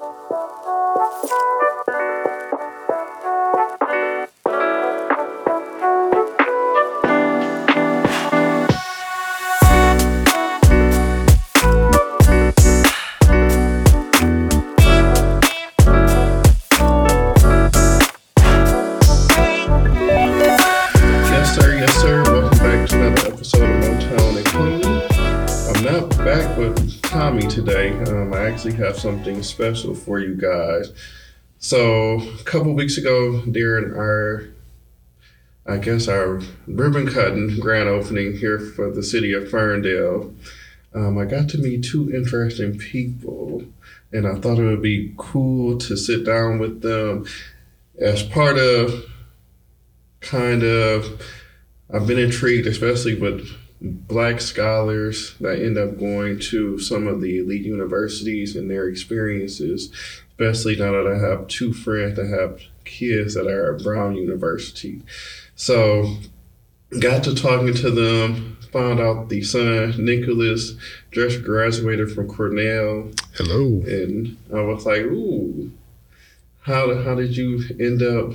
Yes, 0.00 0.77
special 29.48 29.94
for 29.94 30.18
you 30.18 30.34
guys. 30.34 30.92
So, 31.58 32.20
a 32.20 32.44
couple 32.44 32.72
weeks 32.74 32.98
ago, 32.98 33.40
during 33.42 33.96
our, 33.96 34.44
I 35.66 35.78
guess, 35.78 36.06
our 36.06 36.40
ribbon 36.66 37.08
cutting 37.08 37.58
grand 37.58 37.88
opening 37.88 38.36
here 38.36 38.60
for 38.60 38.90
the 38.90 39.02
city 39.02 39.32
of 39.32 39.50
Ferndale, 39.50 40.32
um, 40.94 41.18
I 41.18 41.24
got 41.24 41.48
to 41.50 41.58
meet 41.58 41.84
two 41.84 42.14
interesting 42.14 42.78
people, 42.78 43.64
and 44.12 44.26
I 44.26 44.36
thought 44.36 44.58
it 44.58 44.64
would 44.64 44.82
be 44.82 45.12
cool 45.16 45.78
to 45.78 45.96
sit 45.96 46.24
down 46.24 46.58
with 46.58 46.82
them 46.82 47.26
as 48.00 48.22
part 48.22 48.56
of 48.58 49.04
kind 50.20 50.62
of 50.62 51.20
I've 51.92 52.06
been 52.06 52.18
intrigued, 52.18 52.66
especially 52.66 53.14
with 53.14 53.50
black 53.80 54.40
scholars 54.40 55.34
that 55.40 55.62
end 55.62 55.78
up 55.78 55.98
going 55.98 56.38
to 56.38 56.78
some 56.78 57.06
of 57.06 57.20
the 57.20 57.38
elite 57.38 57.64
universities 57.64 58.56
and 58.56 58.70
their 58.70 58.88
experiences, 58.88 59.90
especially 60.32 60.76
now 60.76 60.92
that 60.92 61.06
I 61.06 61.18
have 61.18 61.48
two 61.48 61.72
friends 61.72 62.16
that 62.16 62.28
have 62.28 62.60
kids 62.84 63.34
that 63.34 63.46
are 63.46 63.74
at 63.76 63.82
Brown 63.82 64.16
University. 64.16 65.02
So 65.54 66.16
got 67.00 67.24
to 67.24 67.34
talking 67.34 67.74
to 67.74 67.90
them, 67.90 68.58
found 68.72 69.00
out 69.00 69.28
the 69.28 69.42
son, 69.42 69.94
Nicholas, 70.04 70.72
just 71.12 71.42
graduated 71.42 72.10
from 72.10 72.28
Cornell, 72.28 73.10
Hello. 73.34 73.82
and 73.86 74.36
I 74.54 74.60
was 74.62 74.86
like, 74.86 75.02
ooh, 75.02 75.70
how, 76.60 77.02
how 77.02 77.14
did 77.14 77.36
you 77.36 77.62
end 77.78 78.02
up 78.02 78.32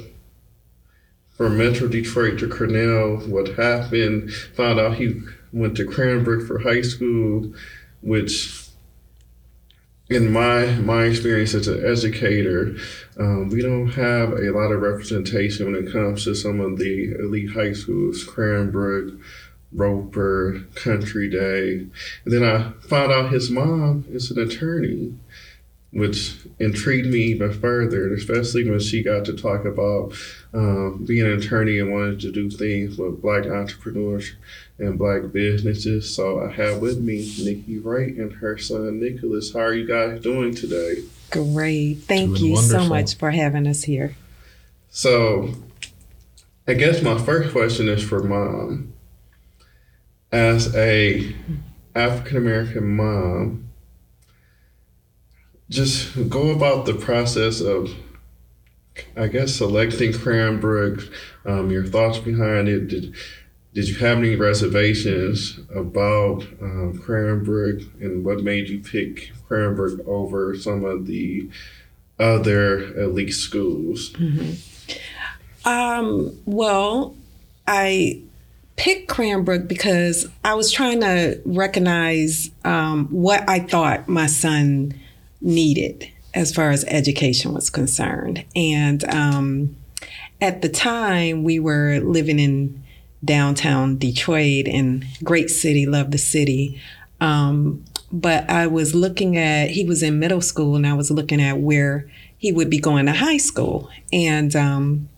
from 1.43 1.57
Metro 1.57 1.89
Detroit 1.89 2.39
to 2.39 2.47
Cornell? 2.47 3.17
What 3.27 3.57
happened? 3.57 4.31
Found 4.55 4.79
out 4.79 4.95
he 4.95 5.19
went 5.51 5.75
to 5.75 5.83
Cranbrook 5.83 6.47
for 6.47 6.59
high 6.59 6.83
school, 6.83 7.53
which 7.99 8.69
in 10.09 10.31
my 10.31 10.67
my 10.77 11.03
experience 11.03 11.53
as 11.53 11.67
an 11.67 11.85
educator, 11.85 12.77
um, 13.19 13.49
we 13.49 13.61
don't 13.61 13.89
have 13.89 14.31
a 14.31 14.51
lot 14.51 14.71
of 14.71 14.81
representation 14.81 15.65
when 15.65 15.75
it 15.75 15.91
comes 15.91 16.23
to 16.23 16.33
some 16.33 16.61
of 16.61 16.77
the 16.77 17.13
elite 17.19 17.51
high 17.51 17.73
schools, 17.73 18.23
Cranbrook, 18.23 19.13
Roeper, 19.73 20.63
Country 20.75 21.29
Day. 21.29 21.87
And 22.23 22.33
then 22.33 22.45
I 22.45 22.71
found 22.87 23.11
out 23.11 23.33
his 23.33 23.51
mom 23.51 24.05
is 24.09 24.31
an 24.31 24.39
attorney, 24.39 25.13
which 25.93 26.35
intrigued 26.59 27.07
me 27.07 27.19
even 27.19 27.53
further, 27.53 28.13
especially 28.13 28.67
when 28.67 28.79
she 28.79 29.03
got 29.03 29.25
to 29.25 29.33
talk 29.33 29.63
about 29.63 30.13
um, 30.53 31.05
being 31.05 31.25
an 31.25 31.33
attorney 31.33 31.77
and 31.77 31.91
wanting 31.91 32.17
to 32.19 32.31
do 32.31 32.49
things 32.49 32.97
with 32.97 33.21
black 33.21 33.45
entrepreneurs 33.45 34.33
and 34.79 34.97
black 34.97 35.31
businesses. 35.31 36.13
So 36.13 36.43
I 36.43 36.51
have 36.51 36.79
with 36.79 36.99
me 36.99 37.31
Nikki 37.43 37.77
Wright 37.77 38.13
and 38.15 38.33
her 38.33 38.57
son 38.57 38.99
Nicholas. 38.99 39.53
How 39.53 39.59
are 39.59 39.73
you 39.73 39.87
guys 39.87 40.19
doing 40.21 40.55
today? 40.55 41.03
Great. 41.29 41.99
Thank 41.99 42.37
Doing 42.37 42.51
you 42.51 42.57
so 42.57 42.85
much 42.85 43.15
for 43.15 43.29
having 43.29 43.67
us 43.67 43.83
here. 43.83 44.15
So 44.89 45.53
I 46.67 46.73
guess 46.73 47.03
my 47.03 47.19
first 47.19 47.51
question 47.51 47.87
is 47.87 48.03
for 48.03 48.23
mom. 48.23 48.93
As 50.31 50.75
a 50.75 51.35
African 51.93 52.37
American 52.37 52.95
mom, 52.95 53.62
just 55.73 56.29
go 56.29 56.51
about 56.51 56.85
the 56.85 56.93
process 56.93 57.59
of 57.59 57.89
I 59.17 59.27
guess 59.27 59.55
selecting 59.55 60.13
Cranbrook, 60.13 61.11
um, 61.45 61.71
your 61.71 61.85
thoughts 61.85 62.19
behind 62.19 62.67
it. 62.67 62.87
Did 62.87 63.15
did 63.73 63.89
you 63.89 63.95
have 63.95 64.19
any 64.19 64.35
reservations 64.35 65.59
about 65.73 66.43
um, 66.61 66.99
Cranbrook 67.03 67.81
and 67.99 68.23
what 68.23 68.43
made 68.43 68.69
you 68.69 68.79
pick 68.79 69.31
Cranbrook 69.47 70.07
over 70.07 70.55
some 70.55 70.85
of 70.85 71.07
the 71.07 71.49
other 72.19 72.93
elite 72.99 73.33
schools? 73.33 74.13
Um, 75.65 76.39
well, 76.45 77.15
I 77.67 78.21
picked 78.75 79.09
Cranbrook 79.09 79.67
because 79.67 80.27
I 80.43 80.53
was 80.53 80.71
trying 80.71 80.99
to 81.01 81.41
recognize 81.43 82.51
um, 82.63 83.07
what 83.07 83.47
I 83.49 83.59
thought 83.59 84.07
my 84.07 84.27
son 84.27 84.93
needed 85.43 86.09
as 86.33 86.53
far 86.53 86.71
as 86.71 86.83
education 86.85 87.53
was 87.53 87.69
concerned. 87.69 88.43
And 88.55 89.03
um, 89.05 89.75
at 90.41 90.61
the 90.61 90.69
time, 90.69 91.43
we 91.43 91.59
were 91.59 91.99
living 91.99 92.39
in 92.39 92.83
downtown 93.23 93.97
Detroit 93.97 94.67
and 94.67 95.05
great 95.23 95.49
city, 95.49 95.85
love 95.85 96.11
the 96.11 96.17
city. 96.17 96.81
Um, 97.21 97.85
but 98.11 98.49
I 98.49 98.67
was 98.67 98.93
looking 98.95 99.37
at, 99.37 99.71
he 99.71 99.85
was 99.85 100.03
in 100.03 100.19
middle 100.19 100.41
school, 100.41 100.75
and 100.75 100.85
I 100.85 100.93
was 100.93 101.11
looking 101.11 101.41
at 101.41 101.59
where 101.59 102.09
he 102.37 102.51
would 102.51 102.69
be 102.69 102.79
going 102.79 103.05
to 103.05 103.13
high 103.13 103.37
school. 103.37 103.89
And 104.11 104.55
um, 104.55 105.09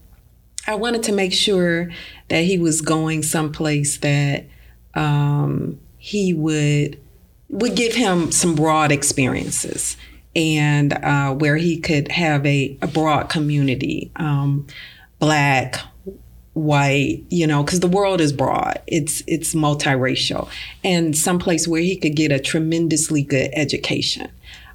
I 0.68 0.76
wanted 0.76 1.04
to 1.04 1.12
make 1.12 1.34
sure 1.34 1.90
that 2.30 2.44
he 2.44 2.58
was 2.58 2.82
going 2.82 3.24
someplace 3.24 3.98
that 4.00 4.46
um, 4.94 5.80
he 5.98 6.34
would 6.34 7.00
would 7.48 7.76
give 7.76 7.94
him 7.94 8.32
some 8.32 8.56
broad 8.56 8.92
experiences 8.92 9.98
and 10.36 10.94
uh, 10.94 11.34
where 11.34 11.58
he 11.58 11.80
could 11.80 12.10
have 12.12 12.46
a, 12.46 12.78
a 12.82 12.88
broad 12.88 13.30
community, 13.30 14.12
um, 14.18 14.68
black, 15.20 15.78
white, 16.54 17.24
you 17.30 17.46
know, 17.46 17.64
because 17.64 17.82
the 17.82 17.88
world 17.88 18.22
is 18.22 18.34
broad. 18.34 18.82
It's 18.88 19.24
it's 19.28 19.54
multiracial, 19.54 20.50
and 20.84 21.16
someplace 21.16 21.68
where 21.68 21.82
he 21.82 21.96
could 21.96 22.16
get 22.16 22.32
a 22.32 22.40
tremendously 22.40 23.24
good 23.24 23.52
education. 23.54 24.30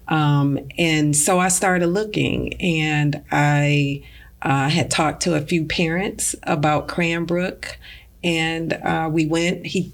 Um, 0.09 0.59
and 0.77 1.15
so 1.15 1.39
I 1.39 1.49
started 1.49 1.87
looking, 1.89 2.55
and 2.55 3.23
I 3.31 4.03
uh, 4.43 4.69
had 4.69 4.91
talked 4.91 5.23
to 5.23 5.35
a 5.35 5.41
few 5.41 5.65
parents 5.65 6.35
about 6.43 6.89
Cranbrook, 6.89 7.77
and 8.25 8.73
uh, 8.73 9.09
we 9.13 9.27
went. 9.27 9.67
He 9.67 9.93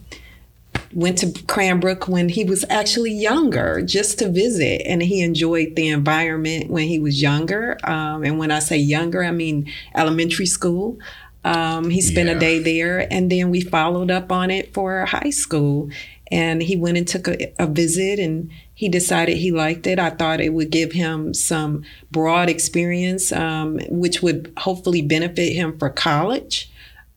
went 0.93 1.19
to 1.19 1.33
Cranbrook 1.47 2.09
when 2.09 2.29
he 2.29 2.45
was 2.45 2.65
actually 2.71 3.13
younger, 3.13 3.83
just 3.83 4.19
to 4.21 4.29
visit, 4.31 4.83
and 4.87 5.03
he 5.03 5.23
enjoyed 5.23 5.77
the 5.77 5.89
environment 5.89 6.71
when 6.71 6.89
he 6.89 6.99
was 6.99 7.21
younger. 7.21 7.79
Um, 7.85 8.25
and 8.25 8.39
when 8.39 8.51
I 8.51 8.61
say 8.61 8.77
younger, 8.77 9.25
I 9.25 9.31
mean 9.31 9.71
elementary 9.95 10.47
school. 10.47 10.99
Um, 11.45 11.91
he 11.91 12.01
spent 12.01 12.29
Yeah. 12.29 12.37
a 12.37 12.41
day 12.41 12.59
there, 12.59 13.13
and 13.13 13.31
then 13.31 13.51
we 13.51 13.61
followed 13.61 14.11
up 14.11 14.33
on 14.33 14.51
it 14.51 14.75
for 14.75 15.05
high 15.07 15.31
school. 15.31 15.91
And 16.33 16.61
he 16.61 16.75
went 16.75 16.99
and 16.99 17.07
took 17.07 17.29
a, 17.29 17.53
a 17.57 17.69
visit, 17.69 18.19
and 18.19 18.51
he 18.75 18.89
decided 18.89 19.37
he 19.37 19.53
liked 19.53 19.87
it. 19.87 20.01
I 20.01 20.11
thought 20.11 20.41
it 20.41 20.53
would 20.53 20.71
give 20.71 20.91
him 20.91 21.33
some 21.35 21.85
broad 22.11 22.49
experience, 22.49 23.31
um, 23.31 23.79
which 23.89 24.23
would 24.23 24.53
hopefully 24.59 25.03
benefit 25.03 25.53
him 25.53 25.79
for 25.79 25.89
college. 25.89 26.69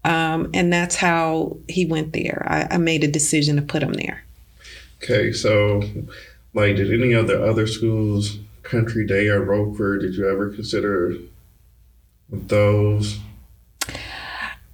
Um, 0.03 0.49
and 0.53 0.71
that's 0.71 0.95
how 0.95 1.57
he 1.67 1.85
went 1.85 2.13
there. 2.13 2.45
I, 2.47 2.75
I 2.75 2.77
made 2.77 3.03
a 3.03 3.07
decision 3.07 3.57
to 3.57 3.61
put 3.61 3.83
him 3.83 3.93
there. 3.93 4.23
Okay, 5.03 5.31
so 5.31 5.83
like, 6.53 6.75
did 6.75 6.91
any 6.91 7.13
of 7.13 7.27
the 7.27 7.43
other 7.43 7.67
schools, 7.67 8.38
Country 8.63 9.05
Day 9.05 9.27
or 9.27 9.41
Roeper, 9.41 9.97
did 9.97 10.15
you 10.15 10.29
ever 10.29 10.50
consider 10.50 11.15
those? 12.29 13.19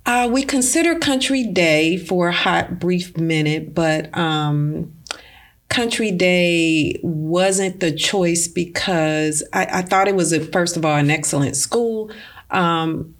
Uh, 0.06 0.30
we 0.32 0.44
consider 0.44 1.00
Country 1.00 1.44
Day 1.44 1.98
for 1.98 2.28
a 2.28 2.34
hot, 2.34 2.80
brief 2.80 3.18
minute, 3.18 3.74
but 3.74 4.16
um, 4.16 4.94
Country 5.70 6.12
Day 6.12 7.00
wasn't 7.02 7.80
the 7.80 7.92
choice 7.92 8.48
because 8.48 9.44
I, 9.52 9.66
I 9.66 9.82
thought 9.82 10.08
it 10.08 10.16
was, 10.16 10.32
a, 10.32 10.40
first 10.40 10.78
of 10.78 10.86
all, 10.86 10.96
an 10.96 11.10
excellent 11.10 11.56
school. 11.56 12.12
Um, 12.52 13.15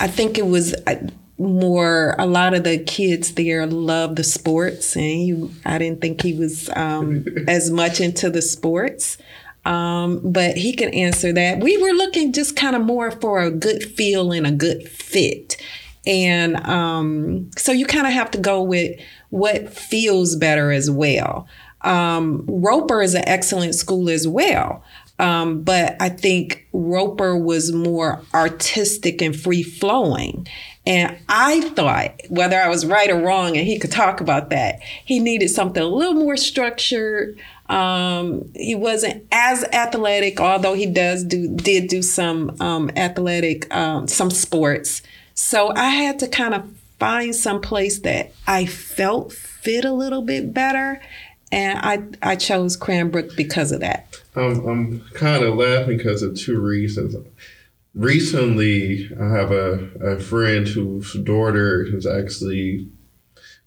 I 0.00 0.08
think 0.08 0.38
it 0.38 0.46
was 0.46 0.74
uh, 0.86 0.96
more, 1.38 2.14
a 2.18 2.26
lot 2.26 2.54
of 2.54 2.64
the 2.64 2.78
kids 2.78 3.34
there 3.34 3.66
love 3.66 4.16
the 4.16 4.24
sports, 4.24 4.96
and 4.96 5.04
he, 5.04 5.50
I 5.64 5.78
didn't 5.78 6.00
think 6.00 6.22
he 6.22 6.34
was 6.34 6.68
um, 6.74 7.24
as 7.48 7.70
much 7.70 8.00
into 8.00 8.30
the 8.30 8.42
sports. 8.42 9.18
Um, 9.64 10.20
but 10.24 10.56
he 10.56 10.72
can 10.72 10.94
answer 10.94 11.32
that. 11.32 11.60
We 11.60 11.76
were 11.76 11.90
looking 11.90 12.32
just 12.32 12.56
kind 12.56 12.74
of 12.74 12.82
more 12.82 13.10
for 13.10 13.42
a 13.42 13.50
good 13.50 13.82
feel 13.82 14.32
and 14.32 14.46
a 14.46 14.52
good 14.52 14.88
fit. 14.88 15.60
And 16.06 16.56
um, 16.66 17.50
so 17.56 17.72
you 17.72 17.84
kind 17.84 18.06
of 18.06 18.14
have 18.14 18.30
to 18.30 18.38
go 18.38 18.62
with 18.62 18.98
what 19.28 19.70
feels 19.70 20.36
better 20.36 20.72
as 20.72 20.90
well. 20.90 21.46
Um, 21.82 22.44
Roeper 22.48 23.02
is 23.02 23.14
an 23.14 23.28
excellent 23.28 23.74
school 23.74 24.08
as 24.08 24.26
well. 24.26 24.82
Um, 25.18 25.62
but 25.62 25.96
I 26.00 26.10
think 26.10 26.66
Roeper 26.72 27.36
was 27.36 27.72
more 27.72 28.22
artistic 28.32 29.20
and 29.20 29.38
free 29.38 29.62
flowing. 29.62 30.46
And 30.86 31.18
I 31.28 31.60
thought, 31.60 32.20
whether 32.30 32.58
I 32.58 32.68
was 32.68 32.86
right 32.86 33.10
or 33.10 33.20
wrong, 33.20 33.56
and 33.56 33.66
he 33.66 33.78
could 33.78 33.92
talk 33.92 34.20
about 34.20 34.50
that, 34.50 34.80
he 35.04 35.20
needed 35.20 35.48
something 35.50 35.82
a 35.82 35.86
little 35.86 36.14
more 36.14 36.36
structured. 36.36 37.38
Um, 37.68 38.50
he 38.54 38.74
wasn't 38.74 39.26
as 39.30 39.64
athletic, 39.64 40.40
although 40.40 40.72
he 40.74 40.86
does 40.86 41.24
do 41.24 41.54
did 41.54 41.88
do 41.88 42.00
some 42.00 42.56
um, 42.60 42.90
athletic, 42.96 43.72
um, 43.74 44.08
some 44.08 44.30
sports. 44.30 45.02
So 45.34 45.72
I 45.74 45.88
had 45.90 46.18
to 46.20 46.28
kind 46.28 46.54
of 46.54 46.64
find 46.98 47.34
some 47.34 47.60
place 47.60 48.00
that 48.00 48.32
I 48.46 48.64
felt 48.64 49.32
fit 49.32 49.84
a 49.84 49.92
little 49.92 50.22
bit 50.22 50.54
better, 50.54 51.02
and 51.50 51.78
I 51.78 52.30
I 52.30 52.36
chose 52.36 52.76
Cranbrook 52.76 53.36
because 53.36 53.72
of 53.72 53.80
that. 53.80 54.20
Um, 54.34 54.66
I'm 54.66 55.00
kind 55.14 55.42
of 55.44 55.56
laughing 55.56 55.96
because 55.96 56.22
of 56.22 56.36
two 56.36 56.60
reasons. 56.60 57.16
Recently, 57.94 59.10
I 59.18 59.28
have 59.28 59.50
a, 59.50 59.90
a 60.00 60.20
friend 60.20 60.68
whose 60.68 61.14
daughter 61.14 61.84
is 61.84 62.06
actually 62.06 62.88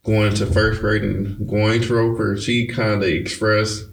going 0.03 0.33
to 0.35 0.45
first 0.45 0.81
grade 0.81 1.03
and 1.03 1.47
going 1.47 1.81
to 1.81 1.93
Roeper. 1.93 2.37
She 2.37 2.67
kind 2.67 3.03
of 3.03 3.09
expressed 3.09 3.85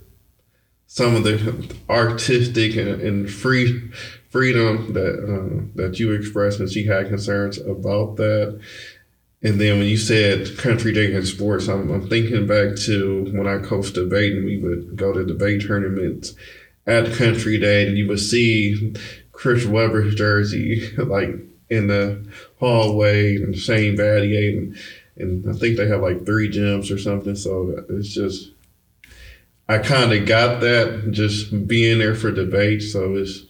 some 0.86 1.14
of 1.16 1.24
the 1.24 1.76
artistic 1.90 2.76
and, 2.76 3.00
and 3.00 3.30
free 3.30 3.90
freedom 4.30 4.92
that 4.92 5.14
uh, 5.14 5.64
that 5.74 5.98
you 5.98 6.12
expressed, 6.12 6.60
and 6.60 6.70
she 6.70 6.84
had 6.84 7.08
concerns 7.08 7.58
about 7.58 8.16
that. 8.16 8.60
And 9.42 9.60
then 9.60 9.78
when 9.78 9.86
you 9.86 9.96
said 9.96 10.58
country 10.58 10.92
day 10.92 11.14
and 11.14 11.26
sports, 11.26 11.68
I'm, 11.68 11.90
I'm 11.90 12.08
thinking 12.08 12.46
back 12.46 12.76
to 12.86 13.30
when 13.32 13.46
I 13.46 13.58
coached 13.58 13.94
debate 13.94 14.32
and 14.32 14.44
we 14.44 14.58
would 14.58 14.96
go 14.96 15.12
to 15.12 15.24
debate 15.24 15.64
tournaments 15.66 16.34
at 16.86 17.12
country 17.14 17.58
day 17.58 17.86
and 17.86 17.96
you 17.96 18.08
would 18.08 18.20
see 18.20 18.94
Chris 19.32 19.64
Webber's 19.64 20.14
jersey 20.16 20.90
like 20.98 21.30
in 21.70 21.86
the 21.86 22.26
hallway 22.58 23.36
and 23.36 23.56
Shane 23.56 23.96
Battier 23.96 24.58
and, 24.58 24.76
and 25.16 25.50
I 25.50 25.52
think 25.56 25.76
they 25.76 25.86
have 25.86 26.00
like 26.00 26.26
three 26.26 26.50
gyms 26.50 26.92
or 26.92 26.98
something. 26.98 27.36
So 27.36 27.84
it's 27.90 28.08
just 28.08 28.50
I 29.68 29.78
kind 29.78 30.12
of 30.12 30.26
got 30.26 30.60
that 30.62 31.10
just 31.10 31.68
being 31.68 31.98
there 31.98 32.14
for 32.14 32.32
debate. 32.32 32.82
So 32.82 33.14
it's 33.16 33.42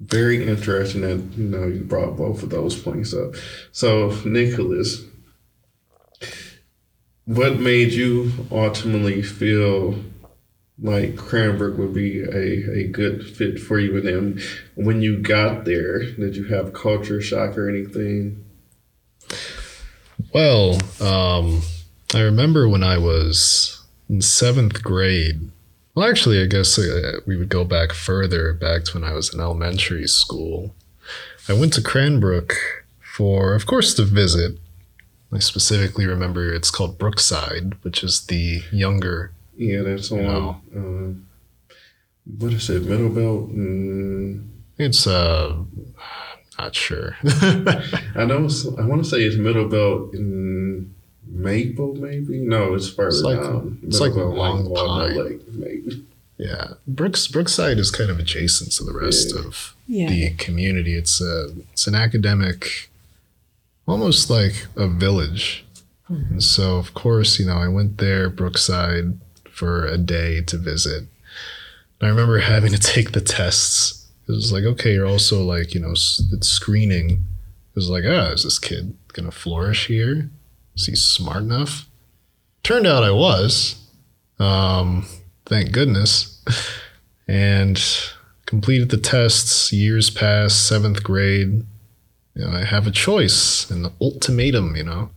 very 0.00 0.46
interesting 0.46 1.00
that 1.02 1.38
you 1.38 1.44
know 1.44 1.66
you 1.66 1.80
brought 1.80 2.16
both 2.16 2.42
of 2.42 2.50
those 2.50 2.80
points 2.80 3.14
up. 3.14 3.34
So 3.72 4.10
Nicholas, 4.24 5.02
what 7.24 7.58
made 7.58 7.92
you 7.92 8.32
ultimately 8.50 9.22
feel 9.22 9.98
like 10.78 11.16
Cranbrook 11.16 11.78
would 11.78 11.94
be 11.94 12.20
a, 12.20 12.80
a 12.80 12.88
good 12.88 13.24
fit 13.24 13.58
for 13.58 13.78
you? 13.78 13.96
And 13.96 14.06
then 14.06 14.42
when 14.74 15.00
you 15.00 15.18
got 15.18 15.64
there, 15.64 16.04
did 16.12 16.36
you 16.36 16.44
have 16.44 16.72
culture 16.72 17.20
shock 17.20 17.56
or 17.56 17.68
anything? 17.68 18.44
Well, 20.32 20.78
um, 21.00 21.62
I 22.14 22.20
remember 22.20 22.68
when 22.68 22.82
I 22.82 22.98
was 22.98 23.82
in 24.08 24.20
seventh 24.20 24.82
grade. 24.82 25.50
Well, 25.96 26.08
actually, 26.08 26.42
I 26.42 26.46
guess 26.46 26.78
uh, 26.78 27.20
we 27.26 27.36
would 27.38 27.48
go 27.48 27.64
back 27.64 27.92
further, 27.92 28.52
back 28.52 28.84
to 28.84 28.98
when 28.98 29.04
I 29.04 29.14
was 29.14 29.32
in 29.32 29.40
elementary 29.40 30.06
school. 30.06 30.74
I 31.48 31.54
went 31.54 31.72
to 31.72 31.82
Cranbrook 31.82 32.52
for, 33.00 33.54
of 33.54 33.64
course, 33.64 33.94
to 33.94 34.02
visit. 34.04 34.58
I 35.32 35.38
specifically 35.38 36.04
remember 36.06 36.52
it's 36.52 36.70
called 36.70 36.98
Brookside, 36.98 37.82
which 37.82 38.04
is 38.04 38.26
the 38.26 38.60
younger. 38.70 39.32
Yeah, 39.56 39.82
that's 39.82 40.12
on. 40.12 40.22
No. 40.22 40.60
Uh, 40.76 41.70
what 42.38 42.52
is 42.52 42.68
it? 42.68 42.84
Middle 42.84 43.08
Belt. 43.08 43.48
Mm, 43.54 44.48
It's 44.76 45.06
uh, 45.06 45.56
not 46.58 46.74
sure. 46.74 47.16
I 47.24 48.24
know. 48.26 48.48
I 48.78 48.84
want 48.84 49.02
to 49.02 49.08
say 49.08 49.22
it's 49.22 49.36
Middle 49.36 49.68
Belt 49.68 50.12
in 50.14 50.94
Maple, 51.28 51.94
maybe. 51.94 52.38
No, 52.40 52.74
it's 52.74 52.88
further 52.88 53.08
It's 53.08 53.22
like- 53.22 53.40
down. 53.40 53.78
it's 53.86 54.00
like 54.00 54.12
Middle 54.14 54.30
Belt, 54.34 54.38
Long 54.38 54.70
Walnut 54.70 55.08
Pine. 55.10 55.24
Lake, 55.24 55.52
maybe. 55.52 56.04
yeah, 56.38 56.74
Brooks 56.86 57.26
Brookside 57.26 57.78
is 57.78 57.90
kind 57.90 58.10
of 58.10 58.18
adjacent 58.18 58.72
to 58.72 58.84
the 58.84 58.92
rest 58.92 59.32
Yeah. 59.34 59.40
of 59.40 59.74
Yeah. 59.88 60.08
the 60.10 60.30
community. 60.36 60.94
It's 60.94 61.20
a 61.20 61.52
it's 61.72 61.86
an 61.86 61.94
academic, 61.94 62.90
almost 63.86 64.30
like 64.30 64.66
a 64.76 64.88
village. 64.88 65.64
And 66.08 66.40
so, 66.42 66.76
of 66.76 66.94
course, 66.94 67.40
you 67.40 67.46
know, 67.46 67.56
I 67.56 67.66
went 67.66 67.98
there, 67.98 68.30
Brookside, 68.30 69.18
for 69.50 69.86
a 69.86 69.98
day 69.98 70.40
to 70.42 70.56
visit. 70.56 70.98
And 71.98 72.02
I 72.02 72.08
remember 72.08 72.38
having 72.38 72.70
to 72.72 72.78
take 72.94 73.10
the 73.12 73.20
tests. 73.20 74.06
It 74.28 74.32
was 74.32 74.52
like, 74.52 74.62
okay, 74.64 74.92
you're 74.94 75.06
also 75.06 75.42
like, 75.42 75.74
you 75.74 75.80
know, 75.80 75.92
it's 75.92 76.48
screening. 76.48 77.10
It 77.10 77.74
was 77.74 77.88
like, 77.90 78.04
ah, 78.06 78.28
is 78.32 78.44
this 78.44 78.58
kid 78.60 78.94
gonna 79.14 79.32
flourish 79.32 79.86
here? 79.88 80.30
Is 80.76 80.86
he 80.86 80.94
smart 80.94 81.42
enough? 81.42 81.88
Turned 82.62 82.86
out 82.86 83.02
I 83.02 83.10
was. 83.10 83.82
Um, 84.38 85.06
thank 85.46 85.72
goodness. 85.72 86.42
And 87.28 87.82
completed 88.46 88.90
the 88.90 88.96
tests. 88.98 89.72
Years 89.72 90.10
passed, 90.10 90.64
seventh 90.64 91.02
grade. 91.02 91.64
You 92.36 92.44
know, 92.44 92.52
I 92.52 92.64
have 92.64 92.86
a 92.86 92.92
choice, 92.92 93.68
an 93.68 93.88
ultimatum. 94.00 94.76
You 94.76 94.84
know, 94.84 95.10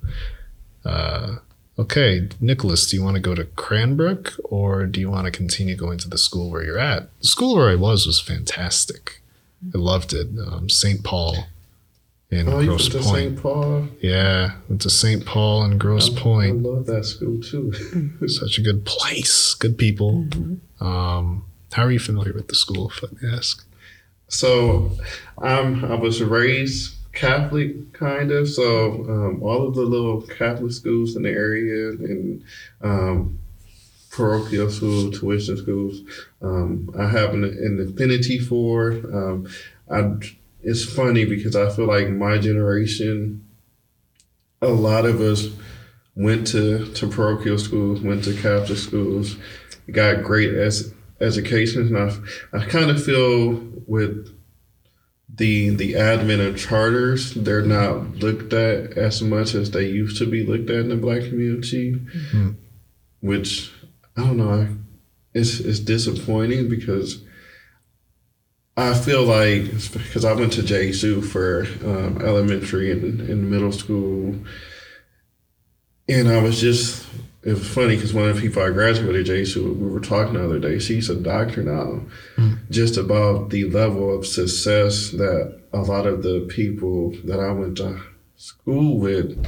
uh, 0.83 1.35
okay, 1.77 2.29
Nicholas, 2.41 2.89
do 2.89 2.97
you 2.97 3.03
want 3.03 3.15
to 3.15 3.21
go 3.21 3.35
to 3.35 3.45
Cranbrook 3.45 4.33
or 4.45 4.87
do 4.87 4.99
you 4.99 5.11
want 5.11 5.25
to 5.25 5.31
continue 5.31 5.75
going 5.75 5.99
to 5.99 6.09
the 6.09 6.17
school 6.17 6.49
where 6.49 6.63
you're 6.63 6.79
at? 6.79 7.09
The 7.19 7.27
school 7.27 7.55
where 7.55 7.69
I 7.69 7.75
was 7.75 8.07
was 8.07 8.19
fantastic. 8.19 9.21
I 9.73 9.77
loved 9.77 10.13
it. 10.13 10.29
Um, 10.47 10.67
St. 10.69 11.03
Paul 11.03 11.45
in 12.31 12.47
Oh, 12.47 12.59
you 12.59 12.67
Grosse 12.67 12.93
went 12.93 13.03
to 13.03 13.09
Pointe. 13.09 13.29
St. 13.31 13.41
Paul. 13.41 13.87
Yeah, 14.01 14.51
went 14.67 14.81
to 14.81 14.89
St. 14.89 15.25
Paul 15.25 15.63
and 15.63 15.79
Grosse 15.79 16.09
Pointe. 16.09 16.65
I 16.65 16.69
love 16.69 16.85
that 16.85 17.05
school 17.05 17.41
too. 17.41 17.73
Such 18.27 18.57
a 18.57 18.61
good 18.61 18.85
place, 18.85 19.53
good 19.55 19.77
people. 19.77 20.25
Um, 20.79 21.45
how 21.73 21.83
are 21.83 21.91
you 21.91 21.99
familiar 21.99 22.33
with 22.33 22.47
the 22.47 22.55
school, 22.55 22.89
if 22.89 23.03
I 23.03 23.07
may 23.21 23.35
ask? 23.35 23.65
So, 24.27 24.91
um, 25.39 25.83
I 25.85 25.95
was 25.95 26.21
raised 26.21 26.95
Catholic, 27.13 27.93
kind 27.93 28.31
of. 28.31 28.47
So, 28.47 28.93
um, 29.09 29.41
all 29.41 29.67
of 29.67 29.73
the 29.73 29.81
little 29.81 30.21
Catholic 30.21 30.71
schools 30.71 31.15
in 31.15 31.23
the 31.23 31.29
area 31.29 31.89
and 31.89 32.43
um, 32.81 33.39
parochial 34.11 34.69
school, 34.69 35.11
tuition 35.11 35.57
schools, 35.57 36.01
um, 36.43 36.91
I 36.97 37.07
have 37.09 37.33
an, 37.33 37.43
an 37.43 37.87
affinity 37.89 38.37
for. 38.37 38.91
Um, 38.91 39.47
I, 39.91 40.13
it's 40.61 40.83
funny 40.85 41.25
because 41.25 41.55
I 41.55 41.69
feel 41.69 41.85
like 41.87 42.09
my 42.09 42.37
generation, 42.37 43.45
a 44.61 44.67
lot 44.69 45.05
of 45.05 45.21
us 45.21 45.47
went 46.15 46.47
to, 46.47 46.85
to 46.93 47.07
parochial 47.07 47.57
schools, 47.57 48.01
went 48.01 48.23
to 48.25 48.33
Catholic 48.35 48.77
schools, 48.77 49.37
got 49.91 50.23
great 50.23 50.53
as 50.53 50.93
education, 51.21 51.95
and 51.95 51.97
I, 51.97 52.57
I 52.57 52.65
kind 52.65 52.89
of 52.91 53.03
feel 53.03 53.51
with 53.87 54.35
the 55.33 55.69
the 55.69 55.95
advent 55.95 56.41
of 56.41 56.57
charters, 56.57 57.33
they're 57.33 57.61
not 57.61 58.15
looked 58.17 58.51
at 58.51 58.97
as 58.97 59.21
much 59.21 59.53
as 59.55 59.71
they 59.71 59.87
used 59.87 60.17
to 60.17 60.25
be 60.25 60.45
looked 60.45 60.69
at 60.69 60.81
in 60.81 60.89
the 60.89 60.95
black 60.97 61.21
community, 61.23 61.93
Mhm. 62.33 62.55
which 63.21 63.71
I 64.17 64.23
don't 64.25 64.37
know. 64.37 64.67
It's 65.33 65.59
it's 65.61 65.79
disappointing 65.79 66.67
because 66.67 67.21
I 68.79 68.93
feel 68.93 69.23
like 69.23 69.65
because 69.91 70.23
I 70.23 70.31
went 70.33 70.53
to 70.53 70.61
Gesu 70.61 71.23
for 71.23 71.65
um, 71.85 72.21
elementary 72.21 72.91
and, 72.91 73.19
and 73.21 73.51
middle 73.51 73.73
school, 73.73 74.35
and 76.07 76.29
I 76.29 76.41
was 76.41 76.61
just 76.61 77.05
it 77.43 77.53
was 77.53 77.67
funny 77.67 77.95
because 77.95 78.13
one 78.13 78.29
of 78.29 78.35
the 78.35 78.41
people 78.41 78.63
I 78.63 78.69
graduated 78.69 79.27
Gesu, 79.27 79.75
we 79.75 79.89
were 79.89 79.99
talking 79.99 80.33
the 80.33 80.45
other 80.45 80.59
day. 80.59 80.79
She's 80.79 81.09
a 81.09 81.15
doctor 81.15 81.61
now, 81.61 82.01
just 82.69 82.95
about 82.95 83.49
the 83.49 83.65
level 83.65 84.17
of 84.17 84.25
success 84.25 85.11
that 85.11 85.59
a 85.73 85.81
lot 85.81 86.05
of 86.05 86.23
the 86.23 86.47
people 86.49 87.11
that 87.25 87.39
I 87.39 87.51
went 87.51 87.77
to 87.77 88.01
school 88.37 88.97
with, 88.97 89.45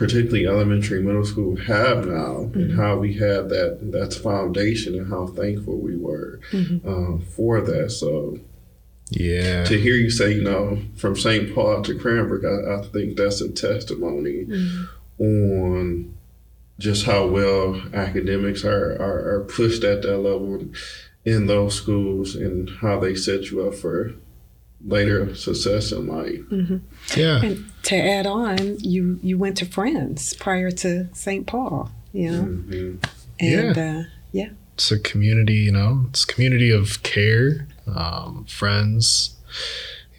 particularly 0.00 0.46
elementary, 0.46 1.02
middle 1.02 1.26
school, 1.26 1.56
have 1.56 2.06
now, 2.06 2.38
and 2.38 2.54
mm-hmm. 2.54 2.76
how 2.80 2.96
we 2.96 3.12
had 3.12 3.50
that 3.50 3.78
that's 3.92 4.16
foundation 4.16 4.94
and 4.94 5.10
how 5.10 5.26
thankful 5.26 5.76
we 5.76 5.94
were 5.94 6.40
mm-hmm. 6.52 6.88
um, 6.88 7.20
for 7.20 7.60
that. 7.60 7.90
So 7.90 8.38
Yeah. 9.10 9.62
to 9.64 9.78
hear 9.78 9.96
you 9.96 10.08
say, 10.08 10.32
you 10.32 10.42
know, 10.42 10.78
from 10.96 11.16
St. 11.16 11.54
Paul 11.54 11.82
to 11.82 11.98
Cranbrook, 11.98 12.46
I, 12.46 12.76
I 12.76 12.82
think 12.86 13.18
that's 13.18 13.42
a 13.42 13.50
testimony 13.50 14.46
mm-hmm. 14.46 15.22
on 15.22 16.14
just 16.78 17.04
how 17.04 17.26
well 17.26 17.82
academics 17.92 18.64
are, 18.64 18.92
are, 18.92 19.34
are 19.34 19.44
pushed 19.44 19.84
at 19.84 20.00
that 20.00 20.16
level 20.16 20.66
in 21.26 21.44
those 21.44 21.74
schools 21.74 22.34
and 22.34 22.70
how 22.80 22.98
they 22.98 23.14
set 23.14 23.50
you 23.50 23.68
up 23.68 23.74
for 23.74 24.14
later 24.86 25.34
success 25.34 25.92
in 25.92 26.06
life. 26.06 26.40
Yeah. 27.16 27.42
And 27.42 27.70
to 27.84 27.96
add 27.96 28.26
on, 28.26 28.78
you 28.80 29.18
you 29.22 29.36
went 29.38 29.56
to 29.58 29.66
Friends 29.66 30.34
prior 30.34 30.70
to 30.70 31.08
St. 31.14 31.46
Paul, 31.46 31.90
you 32.12 32.30
know, 32.30 32.42
Mhm. 32.42 33.04
and 33.38 33.78
uh, 33.78 34.02
yeah, 34.32 34.50
it's 34.74 34.90
a 34.90 34.98
community, 34.98 35.54
you 35.56 35.72
know, 35.72 36.06
it's 36.10 36.24
a 36.24 36.26
community 36.26 36.70
of 36.70 37.02
care, 37.02 37.66
um, 37.94 38.44
friends. 38.48 39.36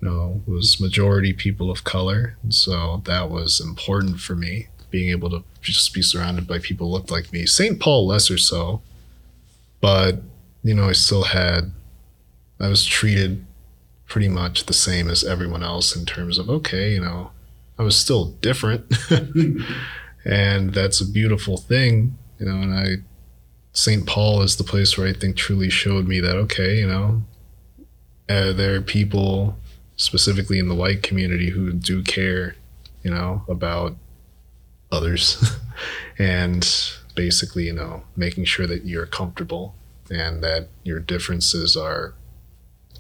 You 0.02 0.08
know, 0.10 0.42
it 0.48 0.52
was 0.52 0.80
majority 0.80 1.32
people 1.34 1.70
of 1.70 1.84
color, 1.84 2.36
and 2.44 2.54
so 2.54 3.02
that 3.06 3.30
was 3.30 3.60
important 3.60 4.20
for 4.20 4.36
me. 4.36 4.68
Being 4.90 5.10
able 5.10 5.30
to 5.30 5.44
just 5.62 5.94
be 5.94 6.02
surrounded 6.02 6.48
by 6.48 6.58
people 6.60 6.88
who 6.88 6.94
looked 6.94 7.12
like 7.12 7.32
me. 7.32 7.46
St. 7.46 7.80
Paul, 7.80 8.08
less 8.08 8.30
or 8.32 8.38
so, 8.38 8.82
but 9.80 10.22
you 10.64 10.74
know, 10.74 10.90
I 10.90 10.94
still 10.94 11.24
had. 11.24 11.72
I 12.60 12.68
was 12.68 12.86
treated 12.86 13.44
pretty 14.12 14.28
much 14.28 14.66
the 14.66 14.74
same 14.74 15.10
as 15.10 15.24
everyone 15.24 15.64
else 15.64 15.96
in 15.96 16.06
terms 16.06 16.38
of 16.38 16.50
okay, 16.50 16.92
you 16.92 17.00
know, 17.00 17.32
I 17.80 17.84
was 17.84 17.96
still 17.96 18.26
different, 18.42 18.94
and 20.26 20.74
that's 20.74 21.00
a 21.00 21.10
beautiful 21.10 21.56
thing, 21.56 22.18
you 22.38 22.46
know. 22.46 22.58
And 22.58 22.74
I, 22.74 22.88
St. 23.72 24.06
Paul 24.06 24.42
is 24.42 24.58
the 24.58 24.66
place 24.66 24.98
where 24.98 25.08
I 25.08 25.14
think 25.14 25.38
truly 25.38 25.70
showed 25.70 26.10
me 26.10 26.20
that 26.20 26.36
okay, 26.36 26.80
you 26.80 26.88
know, 26.88 27.22
uh, 28.28 28.52
there 28.52 28.76
are 28.76 28.82
people 28.82 29.58
specifically 29.96 30.60
in 30.60 30.68
the 30.68 30.76
white 30.76 31.04
community 31.04 31.52
who 31.52 31.72
do 31.72 32.04
care, 32.04 32.58
you 33.04 33.12
know, 33.12 33.46
about 33.48 33.96
others, 34.92 35.58
and 36.20 36.70
basically, 37.16 37.68
you 37.68 37.74
know, 37.74 38.04
making 38.18 38.44
sure 38.44 38.68
that 38.68 38.86
you're 38.86 39.06
comfortable 39.06 39.74
and 40.10 40.44
that 40.44 40.68
your 40.84 41.00
differences 41.00 41.78
are 41.78 42.14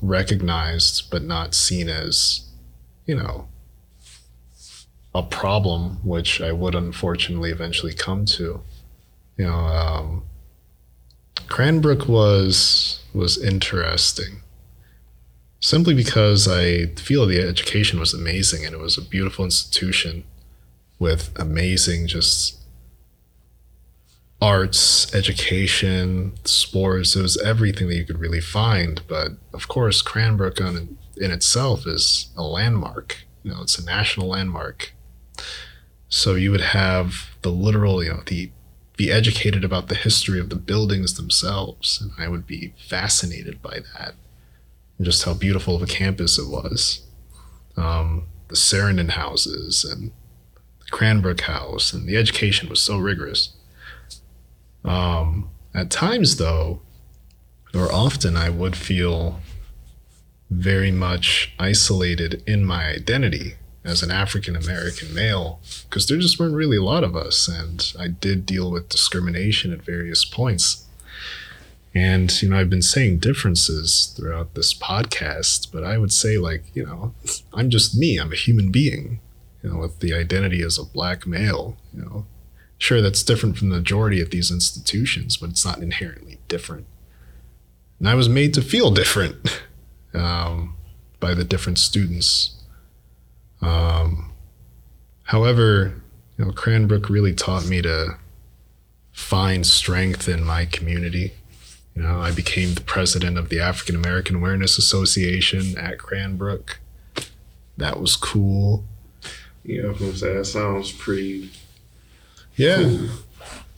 recognized 0.01 1.09
but 1.11 1.23
not 1.23 1.53
seen 1.53 1.89
as, 1.89 2.49
you 3.05 3.15
know, 3.15 3.47
a 5.13 5.23
problem, 5.23 5.97
which 6.03 6.41
I 6.41 6.51
would 6.51 6.75
unfortunately 6.75 7.51
eventually 7.51 7.93
come 7.93 8.25
to. 8.25 8.61
You 9.37 9.45
know, 9.45 9.53
um, 9.53 10.23
Cranbrook 11.47 12.07
was 12.07 13.03
was 13.13 13.37
interesting 13.37 14.41
simply 15.59 15.93
because 15.93 16.47
I 16.47 16.87
feel 16.95 17.25
the 17.25 17.41
education 17.41 17.99
was 17.99 18.13
amazing 18.13 18.65
and 18.65 18.73
it 18.73 18.79
was 18.79 18.97
a 18.97 19.01
beautiful 19.01 19.45
institution 19.45 20.23
with 20.97 21.31
amazing 21.37 22.07
just 22.07 22.57
arts, 24.41 25.13
education, 25.13 26.33
sports. 26.45 27.15
It 27.15 27.21
was 27.21 27.37
everything 27.37 27.87
that 27.89 27.95
you 27.95 28.05
could 28.05 28.19
really 28.19 28.41
find. 28.41 29.01
But 29.07 29.33
of 29.53 29.67
course, 29.67 30.01
Cranbrook 30.01 30.59
on, 30.59 30.97
in 31.17 31.31
itself 31.31 31.85
is 31.85 32.29
a 32.35 32.43
landmark. 32.43 33.23
You 33.43 33.51
know, 33.51 33.61
it's 33.61 33.77
a 33.77 33.85
national 33.85 34.27
landmark. 34.27 34.93
So 36.09 36.35
you 36.35 36.51
would 36.51 36.61
have 36.61 37.35
the 37.41 37.51
literal, 37.51 38.03
you 38.03 38.09
know, 38.11 38.23
the 38.25 38.51
be 38.97 39.11
educated 39.11 39.63
about 39.63 39.87
the 39.87 39.95
history 39.95 40.39
of 40.39 40.49
the 40.49 40.55
buildings 40.55 41.15
themselves, 41.15 41.99
and 41.99 42.11
I 42.19 42.27
would 42.27 42.45
be 42.45 42.73
fascinated 42.87 43.59
by 43.59 43.79
that, 43.95 44.13
and 44.97 45.05
just 45.05 45.23
how 45.23 45.33
beautiful 45.33 45.75
of 45.75 45.81
a 45.81 45.87
campus 45.87 46.37
it 46.37 46.47
was. 46.47 47.01
Um, 47.75 48.27
the 48.49 48.55
Saarinen 48.55 49.11
houses 49.11 49.83
and 49.83 50.11
the 50.81 50.91
Cranbrook 50.91 51.41
House, 51.41 51.93
and 51.93 52.07
the 52.07 52.17
education 52.17 52.69
was 52.69 52.81
so 52.81 52.97
rigorous. 52.97 53.53
Um, 54.83 55.49
at 55.73 55.89
times, 55.89 56.37
though, 56.37 56.81
or 57.73 57.91
often, 57.91 58.35
I 58.35 58.49
would 58.49 58.75
feel 58.75 59.39
very 60.49 60.91
much 60.91 61.53
isolated 61.57 62.43
in 62.45 62.65
my 62.65 62.87
identity 62.87 63.53
as 63.83 64.03
an 64.03 64.11
African 64.11 64.55
American 64.55 65.13
male 65.13 65.59
because 65.89 66.05
there 66.07 66.17
just 66.17 66.39
weren't 66.39 66.53
really 66.53 66.77
a 66.77 66.83
lot 66.83 67.03
of 67.03 67.15
us. 67.15 67.47
And 67.47 67.93
I 67.97 68.07
did 68.07 68.45
deal 68.45 68.69
with 68.69 68.89
discrimination 68.89 69.71
at 69.71 69.81
various 69.81 70.25
points. 70.25 70.85
And, 71.93 72.41
you 72.41 72.49
know, 72.49 72.57
I've 72.57 72.69
been 72.69 72.81
saying 72.81 73.17
differences 73.19 74.13
throughout 74.15 74.53
this 74.53 74.73
podcast, 74.73 75.71
but 75.73 75.83
I 75.83 75.97
would 75.97 76.13
say, 76.13 76.37
like, 76.37 76.63
you 76.73 76.85
know, 76.85 77.13
I'm 77.53 77.69
just 77.69 77.97
me. 77.97 78.17
I'm 78.17 78.31
a 78.31 78.37
human 78.37 78.71
being, 78.71 79.19
you 79.61 79.71
know, 79.71 79.79
with 79.79 79.99
the 79.99 80.13
identity 80.13 80.61
as 80.61 80.77
a 80.77 80.85
black 80.85 81.27
male, 81.27 81.75
you 81.93 82.01
know. 82.01 82.25
Sure, 82.81 83.01
that's 83.01 83.21
different 83.21 83.57
from 83.57 83.69
the 83.69 83.75
majority 83.75 84.21
of 84.21 84.31
these 84.31 84.49
institutions, 84.49 85.37
but 85.37 85.51
it's 85.51 85.63
not 85.63 85.79
inherently 85.79 86.39
different. 86.47 86.87
And 87.99 88.09
I 88.09 88.15
was 88.15 88.27
made 88.27 88.53
to 88.55 88.61
feel 88.61 88.89
different 88.89 89.61
um, 90.13 90.75
by 91.19 91.33
the 91.33 91.43
different 91.43 91.77
students 91.77 92.61
um, 93.61 94.31
however, 95.23 96.01
you 96.37 96.45
know, 96.45 96.51
Cranbrook 96.51 97.09
really 97.09 97.33
taught 97.33 97.67
me 97.67 97.81
to 97.81 98.17
find 99.11 99.65
strength 99.65 100.27
in 100.27 100.43
my 100.43 100.65
community. 100.65 101.33
You 101.95 102.03
know, 102.03 102.19
I 102.19 102.31
became 102.31 102.73
the 102.73 102.81
president 102.81 103.37
of 103.37 103.49
the 103.49 103.59
African 103.59 103.95
American 103.95 104.37
Awareness 104.37 104.77
Association 104.77 105.77
at 105.77 105.99
Cranbrook. 105.99 106.79
That 107.77 107.99
was 107.99 108.15
cool. 108.15 108.85
Yeah, 109.63 109.89
I 109.89 109.93
that 109.93 110.45
sounds 110.51 110.91
pretty. 110.91 111.51
Yeah. 112.61 112.75
Cool. 112.75 113.09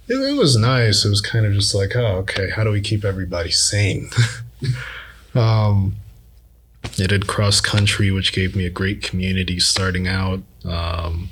It, 0.10 0.16
it 0.16 0.38
was 0.38 0.58
nice. 0.58 1.06
It 1.06 1.10
was 1.10 1.22
kind 1.22 1.46
of 1.46 1.54
just 1.54 1.74
like, 1.74 1.96
oh, 1.96 2.18
okay, 2.18 2.50
how 2.50 2.66
do 2.66 2.72
we 2.72 2.82
keep 2.82 3.06
everybody 3.06 3.50
sane? 3.50 4.10
um, 5.36 5.96
I 6.84 7.06
did 7.08 7.28
cross 7.28 7.62
country, 7.62 8.12
which 8.12 8.34
gave 8.34 8.58
me 8.58 8.66
a 8.66 8.70
great 8.70 9.02
community 9.02 9.60
starting 9.62 10.08
out. 10.08 10.42
Um, 10.66 11.30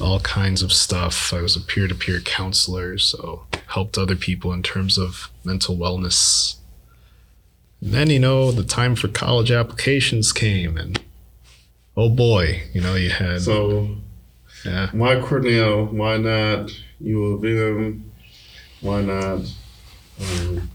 all 0.00 0.20
kinds 0.20 0.62
of 0.62 0.72
stuff. 0.72 1.32
I 1.34 1.42
was 1.42 1.56
a 1.56 1.60
peer 1.60 1.88
to 1.88 1.94
peer 1.94 2.20
counselor, 2.20 2.98
so 2.98 3.46
helped 3.66 3.98
other 3.98 4.16
people 4.16 4.52
in 4.52 4.62
terms 4.62 4.96
of 4.96 5.28
mental 5.44 5.76
wellness. 5.76 6.56
And 7.80 7.92
then, 7.92 8.10
you 8.10 8.20
know, 8.20 8.52
the 8.52 8.64
time 8.64 8.94
for 8.94 9.08
college 9.08 9.50
applications 9.50 10.32
came, 10.32 10.76
and 10.76 11.00
oh 11.96 12.08
boy, 12.08 12.62
you 12.72 12.80
know, 12.80 12.94
you 12.94 13.10
had. 13.10 13.42
So, 13.42 13.96
yeah. 14.64 14.88
why 14.92 15.20
Cornell? 15.20 15.86
Why 15.86 16.16
not 16.16 16.70
U 17.00 17.24
of 17.34 17.44
M? 17.44 18.10
Why 18.80 19.02
not? 19.02 19.40
Um, 20.20 20.70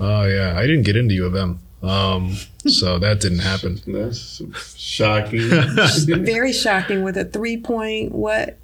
Oh, 0.00 0.24
yeah. 0.24 0.58
I 0.58 0.66
didn't 0.66 0.82
get 0.82 0.96
into 0.96 1.14
U 1.14 1.26
of 1.26 1.36
M. 1.36 1.60
Um, 1.82 2.34
so 2.66 2.98
that 2.98 3.20
didn't 3.20 3.38
happen. 3.40 3.80
that's 3.86 4.42
shocking. 4.76 5.48
Very 6.24 6.52
shocking 6.52 7.02
with 7.02 7.16
a 7.16 7.24
three 7.24 7.58
point 7.58 8.12
what? 8.12 8.58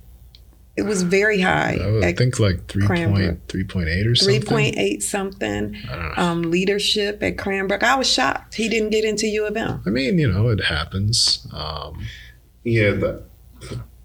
It 0.76 0.82
was 0.82 1.02
very 1.02 1.40
high. 1.40 1.78
I 1.82 1.90
would 1.90 2.04
at 2.04 2.16
think 2.16 2.38
like 2.40 2.66
3 2.68 2.86
Cranbrook. 2.86 3.48
point, 3.48 3.48
3.8 3.68 4.06
or 4.10 4.14
something. 4.14 4.40
Three 4.40 4.48
point 4.48 4.78
eight 4.78 5.02
something. 5.02 5.76
I 5.90 5.94
don't 5.96 6.16
know. 6.16 6.22
Um, 6.22 6.42
leadership 6.50 7.22
at 7.22 7.36
Cranbrook. 7.36 7.82
I 7.82 7.96
was 7.96 8.10
shocked 8.10 8.54
he 8.54 8.68
didn't 8.70 8.88
get 8.90 9.04
into 9.04 9.26
U 9.26 9.46
of 9.46 9.56
M. 9.56 9.82
I 9.84 9.90
mean, 9.90 10.18
you 10.18 10.32
know, 10.32 10.48
it 10.48 10.64
happens. 10.64 11.46
Um, 11.52 12.06
Yeah, 12.64 12.92
that, 12.92 13.24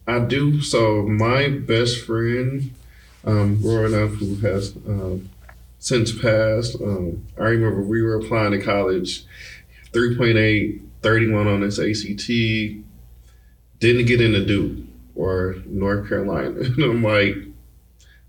I 0.07 0.19
do. 0.19 0.62
So 0.62 1.03
my 1.03 1.50
best 1.50 2.05
friend, 2.05 2.74
um, 3.24 3.62
growing 3.62 3.93
up, 3.93 4.12
who 4.12 4.35
has 4.38 4.75
um, 4.88 5.29
since 5.79 6.12
passed, 6.12 6.75
um, 6.81 7.25
I 7.39 7.43
remember 7.43 7.81
we 7.81 8.01
were 8.01 8.15
applying 8.15 8.51
to 8.51 8.62
college, 8.62 9.25
3.8, 9.91 10.81
31 11.01 11.47
on 11.47 11.62
this 11.62 11.79
ACT, 11.79 12.27
didn't 13.79 14.05
get 14.05 14.21
into 14.21 14.45
Duke 14.45 14.85
or 15.15 15.55
North 15.65 16.09
Carolina. 16.09 16.50
And 16.59 16.83
I'm 16.83 17.03
like, 17.03 17.35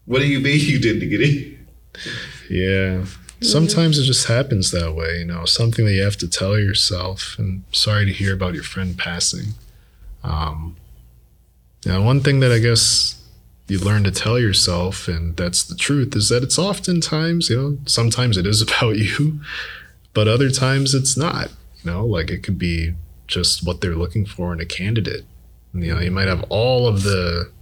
what 0.07 0.21
do 0.21 0.27
you 0.27 0.41
mean 0.41 0.61
you 0.61 0.79
didn't 0.79 1.09
get 1.09 1.21
in? 1.21 1.67
yeah. 2.51 3.05
Sometimes 3.43 3.99
it 3.99 4.05
just 4.05 4.29
happens 4.29 4.71
that 4.71 4.95
way, 4.95 5.19
you 5.19 5.25
know, 5.27 5.45
something 5.45 5.85
that 5.85 5.93
you 5.93 6.03
have 6.03 6.17
to 6.19 6.29
tell 6.29 6.59
yourself. 6.59 7.37
And 7.39 7.65
sorry 7.71 8.07
to 8.07 8.13
hear 8.13 8.33
about 8.33 8.55
your 8.55 8.63
friend 8.63 8.97
passing. 8.97 9.49
Um, 10.25 10.77
now, 11.87 12.03
one 12.03 12.21
thing 12.21 12.41
that 12.41 12.51
I 12.51 12.59
guess 12.59 13.23
you 13.69 13.79
learn 13.79 14.03
to 14.05 14.11
tell 14.11 14.41
yourself, 14.41 15.07
and 15.07 15.37
that's 15.37 15.63
the 15.63 15.77
truth, 15.77 16.17
is 16.17 16.29
that 16.31 16.43
it's 16.43 16.59
oftentimes, 16.59 17.49
you 17.49 17.57
know, 17.57 17.79
sometimes 17.87 18.37
it 18.37 18.47
is 18.47 18.61
about 18.67 18.97
you, 18.97 19.41
but 20.13 20.27
other 20.27 20.51
times 20.51 20.95
it's 20.95 21.17
not. 21.17 21.51
You 21.83 21.93
know, 21.93 22.05
like 22.05 22.31
it 22.31 22.43
could 22.43 22.59
be 22.59 22.95
just 23.29 23.65
what 23.65 23.81
they're 23.81 23.95
looking 23.95 24.27
for 24.27 24.53
in 24.53 24.61
a 24.61 24.65
candidate. 24.65 25.25
You 25.73 25.95
know, 25.95 26.01
you 26.01 26.11
might 26.11 26.27
have 26.27 26.45
all 26.49 26.89
of 26.89 27.05
the 27.05 27.53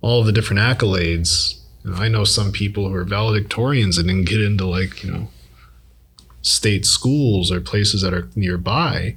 all 0.00 0.20
of 0.20 0.26
the 0.26 0.32
different 0.32 0.60
accolades. 0.60 1.60
You 1.84 1.90
know, 1.90 1.96
I 1.96 2.08
know 2.08 2.24
some 2.24 2.52
people 2.52 2.88
who 2.88 2.94
are 2.94 3.04
valedictorians 3.04 3.98
and 3.98 4.08
didn't 4.08 4.28
get 4.28 4.40
into 4.40 4.64
like, 4.64 5.04
you 5.04 5.10
know, 5.10 5.28
state 6.40 6.86
schools 6.86 7.52
or 7.52 7.60
places 7.60 8.00
that 8.00 8.14
are 8.14 8.28
nearby. 8.34 9.16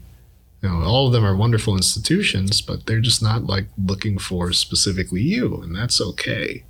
You 0.66 0.72
know, 0.72 0.84
all 0.84 1.06
of 1.06 1.14
them 1.14 1.24
are 1.24 1.36
wonderful 1.36 1.76
institutions, 1.76 2.60
but 2.60 2.88
they're 2.88 3.00
just 3.00 3.22
not 3.22 3.44
like 3.44 3.68
looking 3.78 4.18
for 4.18 4.52
specifically 4.52 5.22
you, 5.22 5.62
and 5.62 5.76
that's 5.76 6.02
okay. 6.02 6.64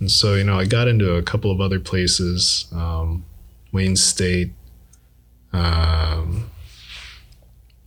And 0.00 0.10
so, 0.10 0.34
you 0.34 0.42
know, 0.42 0.58
I 0.58 0.64
got 0.64 0.88
into 0.88 1.14
a 1.14 1.22
couple 1.22 1.52
of 1.52 1.60
other 1.60 1.78
places, 1.78 2.66
um, 2.72 3.24
Wayne 3.70 3.94
State. 3.94 4.50
Um, 5.52 6.50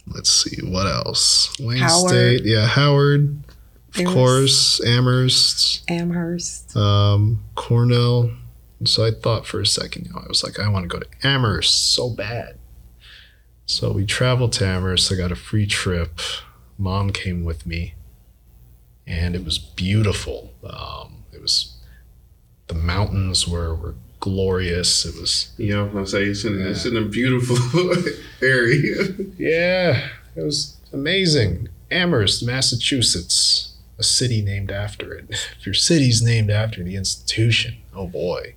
let's 0.07 0.29
see, 0.31 0.65
what 0.65 0.87
else? 0.87 1.53
Wayne 1.59 1.79
Howard. 1.79 2.09
State, 2.11 2.45
yeah, 2.45 2.65
Howard, 2.65 3.37
of 3.97 4.05
course, 4.05 4.79
Amherst, 4.85 5.83
Amherst. 5.89 6.77
um, 6.77 7.43
Cornell. 7.55 8.31
And 8.79 8.87
so 8.87 9.03
I 9.03 9.11
thought 9.11 9.45
for 9.45 9.59
a 9.59 9.65
second, 9.65 10.05
you 10.05 10.13
know, 10.13 10.21
I 10.23 10.29
was 10.29 10.45
like, 10.45 10.59
I 10.61 10.69
want 10.69 10.83
to 10.83 10.87
go 10.87 10.99
to 10.99 11.27
Amherst 11.27 11.91
so 11.93 12.09
bad. 12.09 12.55
So 13.65 13.91
we 13.91 14.05
traveled 14.05 14.53
to 14.53 14.65
Amherst. 14.65 15.11
I 15.11 15.15
got 15.15 15.31
a 15.31 15.35
free 15.35 15.65
trip. 15.65 16.19
Mom 16.77 17.11
came 17.11 17.43
with 17.43 17.65
me, 17.65 17.93
and 19.07 19.35
it 19.35 19.43
was 19.43 19.57
beautiful. 19.57 20.53
Um, 20.63 21.23
it 21.33 21.41
was 21.41 21.73
the 22.67 22.75
mountains 22.75 23.47
were 23.47 23.73
were 23.75 23.95
glorious. 24.19 25.05
It 25.05 25.15
was 25.19 25.53
Yeah, 25.57 25.81
I'm 25.81 25.93
gonna 25.93 26.07
say 26.07 26.25
it's 26.25 26.43
in, 26.43 26.61
it's 26.61 26.85
in 26.85 26.97
a 26.97 27.01
beautiful 27.05 27.57
area. 28.41 29.03
yeah, 29.37 30.09
it 30.35 30.41
was 30.41 30.77
amazing. 30.93 31.69
Amherst, 31.91 32.45
Massachusetts, 32.45 33.73
a 33.97 34.03
city 34.03 34.41
named 34.41 34.71
after 34.71 35.13
it. 35.13 35.25
If 35.29 35.55
your 35.65 35.75
city's 35.75 36.21
named 36.21 36.49
after 36.51 36.83
the 36.83 36.95
institution, 36.95 37.77
oh 37.95 38.07
boy. 38.07 38.55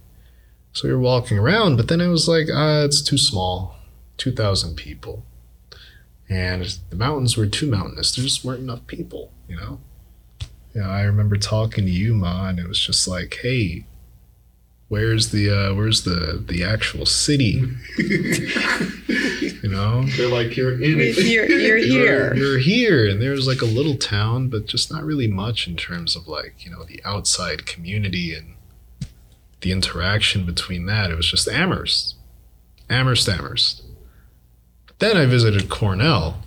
So 0.73 0.87
we 0.87 0.95
were 0.95 1.01
walking 1.01 1.39
around, 1.39 1.77
but 1.77 1.89
then 1.89 2.01
I 2.01 2.09
was 2.09 2.29
like, 2.29 2.47
ah, 2.53 2.83
it's 2.85 3.03
too 3.03 3.19
small. 3.19 3.75
2,000 4.19 4.77
people. 4.77 5.25
And 6.29 6.79
the 6.91 6.97
mountains 6.97 7.37
were 7.37 7.47
too 7.47 7.71
mountainous. 7.71 8.15
There 8.15 8.23
just 8.23 8.45
weren't 8.45 8.61
enough 8.61 8.87
people, 8.87 9.33
you 9.49 9.57
know? 9.57 9.81
Yeah, 10.75 10.89
I 10.89 11.03
remember 11.03 11.37
talking 11.37 11.87
to 11.87 11.91
you, 11.91 12.15
Ma, 12.15 12.49
and 12.49 12.59
it 12.59 12.69
was 12.69 12.79
just 12.79 13.09
like, 13.09 13.39
hey, 13.43 13.87
where's 14.89 15.31
the 15.31 15.51
uh, 15.51 15.75
where's 15.75 16.05
the 16.05 16.43
the 16.47 16.63
actual 16.63 17.07
city? 17.07 17.63
you 17.99 19.69
know? 19.69 20.03
They're 20.05 20.29
like 20.29 20.57
you're 20.57 20.75
in 20.75 21.01
it. 21.01 21.17
You're, 21.17 21.47
you're 21.49 21.79
here. 21.79 22.35
You're 22.35 22.59
here, 22.59 23.09
and 23.09 23.21
there's 23.21 23.47
like 23.47 23.63
a 23.63 23.67
little 23.67 23.97
town, 23.97 24.49
but 24.49 24.67
just 24.67 24.93
not 24.93 25.05
really 25.05 25.29
much 25.29 25.67
in 25.67 25.77
terms 25.77 26.15
of 26.15 26.29
like, 26.29 26.65
you 26.65 26.71
know, 26.71 26.85
the 26.85 27.01
outside 27.05 27.65
community 27.65 28.35
and 28.35 28.55
the 29.63 29.73
interaction 29.73 30.45
between 30.45 30.87
that. 30.87 31.11
It 31.11 31.17
was 31.17 31.31
just 31.31 31.49
Amherst. 31.49 32.17
Amherst, 32.91 33.29
Amherst. 33.29 33.83
Then 34.99 35.17
I 35.17 35.27
visited 35.27 35.69
Cornell. 35.69 36.43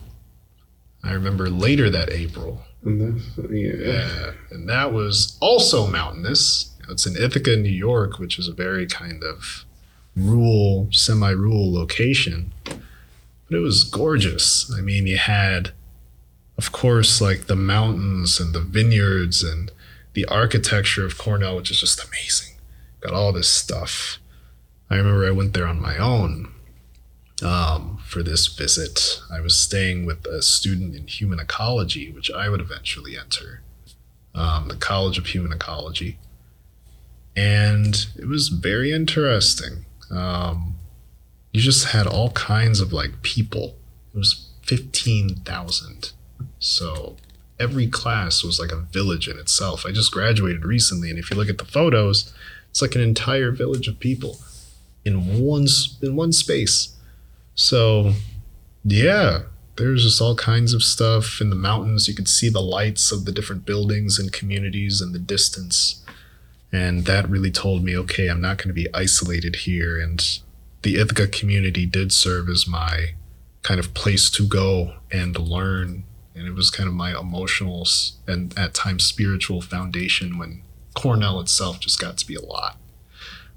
I 1.03 1.13
remember 1.13 1.50
later 1.50 1.89
that 1.89 2.10
April. 2.10 2.62
And 2.84 3.22
yeah. 3.50 3.74
Yeah, 3.75 4.31
and 4.50 4.67
that 4.67 4.91
was 4.91 5.38
also 5.39 5.88
mountainous. 5.88 6.72
It's 6.89 7.05
in 7.05 7.15
Ithaca, 7.15 7.55
New 7.55 7.70
York, 7.70 8.20
which 8.20 8.38
is 8.38 8.48
a 8.48 8.53
very 8.53 8.86
kind 8.86 9.24
of 9.24 9.65
rural, 10.15 10.89
semi-rural 10.91 11.74
location. 11.74 12.51
But 12.65 13.58
it 13.58 13.60
was 13.60 13.84
gorgeous. 13.84 14.72
I 14.75 14.81
mean, 14.81 15.08
you 15.08 15.17
had, 15.17 15.72
of 16.58 16.72
course, 16.72 17.22
like 17.22 17.46
the 17.46 17.55
mountains 17.55 18.39
and 18.39 18.53
the 18.53 18.62
vineyards 18.62 19.43
and 19.43 19.72
the 20.13 20.25
architecture 20.25 21.05
of 21.05 21.17
Cornell, 21.17 21.55
which 21.55 21.72
is 21.72 21.79
just 21.79 22.03
amazing. 22.05 22.55
Got 23.00 23.13
all 23.13 23.31
this 23.31 23.48
stuff. 23.48 24.20
I 24.89 24.96
remember 24.96 25.25
I 25.25 25.31
went 25.31 25.53
there 25.53 25.67
on 25.67 25.81
my 25.81 25.98
own 25.98 26.51
um, 27.41 28.00
for 28.05 28.24
this 28.24 28.48
visit. 28.48 29.21
I 29.31 29.41
was 29.41 29.57
staying 29.57 30.05
with 30.05 30.25
a 30.25 30.41
student 30.41 30.95
in 30.95 31.07
human 31.07 31.39
ecology, 31.39 32.12
which 32.12 32.31
I 32.31 32.50
would 32.50 32.62
eventually 32.62 33.17
enter, 33.17 33.62
um, 34.36 34.67
the 34.67 34.75
College 34.75 35.17
of 35.17 35.27
Human 35.27 35.51
Ecology. 35.51 36.17
And 37.36 38.05
it 38.17 38.27
was 38.27 38.50
very 38.50 38.91
interesting. 38.91 39.86
Um, 40.10 40.75
you 41.53 41.62
just 41.62 41.88
had 41.88 42.07
all 42.07 42.31
kinds 42.31 42.79
of 42.79 42.93
like 42.93 43.21
people. 43.21 43.75
It 44.13 44.17
was 44.17 44.50
15,000. 44.63 46.12
So 46.60 47.17
every 47.60 47.88
class 47.88 48.43
was 48.43 48.60
like 48.60 48.71
a 48.71 48.77
village 48.79 49.27
in 49.27 49.38
itself. 49.38 49.86
I 49.86 49.91
just 49.91 50.12
graduated 50.12 50.65
recently, 50.65 51.10
and 51.10 51.19
if 51.19 51.29
you 51.29 51.38
look 51.38 51.50
at 51.50 51.57
the 51.57 51.65
photos, 51.65 52.33
it's 52.69 52.81
like 52.81 52.95
an 52.95 53.01
entire 53.01 53.51
village 53.51 53.88
of 53.88 54.00
people 54.00 54.39
in 55.03 55.39
one 55.39 55.67
in 56.01 56.15
one 56.15 56.31
space. 56.31 56.95
So, 57.55 58.13
yeah, 58.84 59.43
there's 59.75 60.03
just 60.03 60.22
all 60.22 60.36
kinds 60.36 60.74
of 60.74 60.84
stuff 60.84 61.39
in 61.41 61.50
the 61.50 61.55
mountains. 61.55 62.08
You 62.08 62.13
could 62.13 62.28
see 62.28 62.49
the 62.49 62.62
lights 62.62 63.12
of 63.12 63.26
the 63.26 63.32
different 63.32 63.65
buildings 63.65 64.19
and 64.19 64.32
communities 64.32 65.02
in 65.02 65.12
the 65.12 65.19
distance. 65.19 66.04
And 66.71 67.06
that 67.06 67.30
really 67.30 67.52
told 67.52 67.84
me, 67.84 67.97
okay, 67.97 68.28
I'm 68.28 68.41
not 68.41 68.58
going 68.58 68.69
to 68.69 68.73
be 68.73 68.93
isolated 68.93 69.58
here. 69.58 69.99
And 69.99 70.39
the 70.84 70.95
Ithaca 70.95 71.28
community 71.28 71.86
did 71.86 72.12
serve 72.12 72.47
as 72.49 72.67
my 72.67 73.15
kind 73.63 73.80
of 73.80 73.93
place 73.93 74.30
to 74.32 74.47
go 74.47 74.95
and 75.12 75.38
learn. 75.38 76.04
And 76.34 76.47
it 76.47 76.54
was 76.54 76.69
kind 76.69 76.88
of 76.88 76.93
my 76.95 77.17
emotional 77.17 77.88
and 78.28 78.58
at 78.58 78.73
times 78.73 79.04
spiritual 79.04 79.62
foundation 79.62 80.38
when 80.38 80.62
Cornell 80.93 81.39
itself 81.39 81.80
just 81.80 81.99
got 81.99 82.17
to 82.17 82.28
be 82.28 82.36
a 82.36 82.41
lot. 82.41 82.78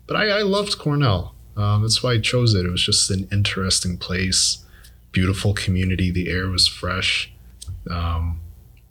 But 0.06 0.16
I, 0.16 0.28
I 0.28 0.42
loved 0.42 0.78
Cornell. 0.78 1.34
Um, 1.56 1.82
that's 1.82 2.02
why 2.02 2.12
I 2.12 2.18
chose 2.18 2.54
it. 2.54 2.66
It 2.66 2.70
was 2.70 2.82
just 2.82 3.10
an 3.10 3.28
interesting 3.30 3.96
place, 3.96 4.64
beautiful 5.12 5.54
community. 5.54 6.10
The 6.10 6.30
air 6.30 6.48
was 6.48 6.66
fresh. 6.66 7.32
Um, 7.90 8.40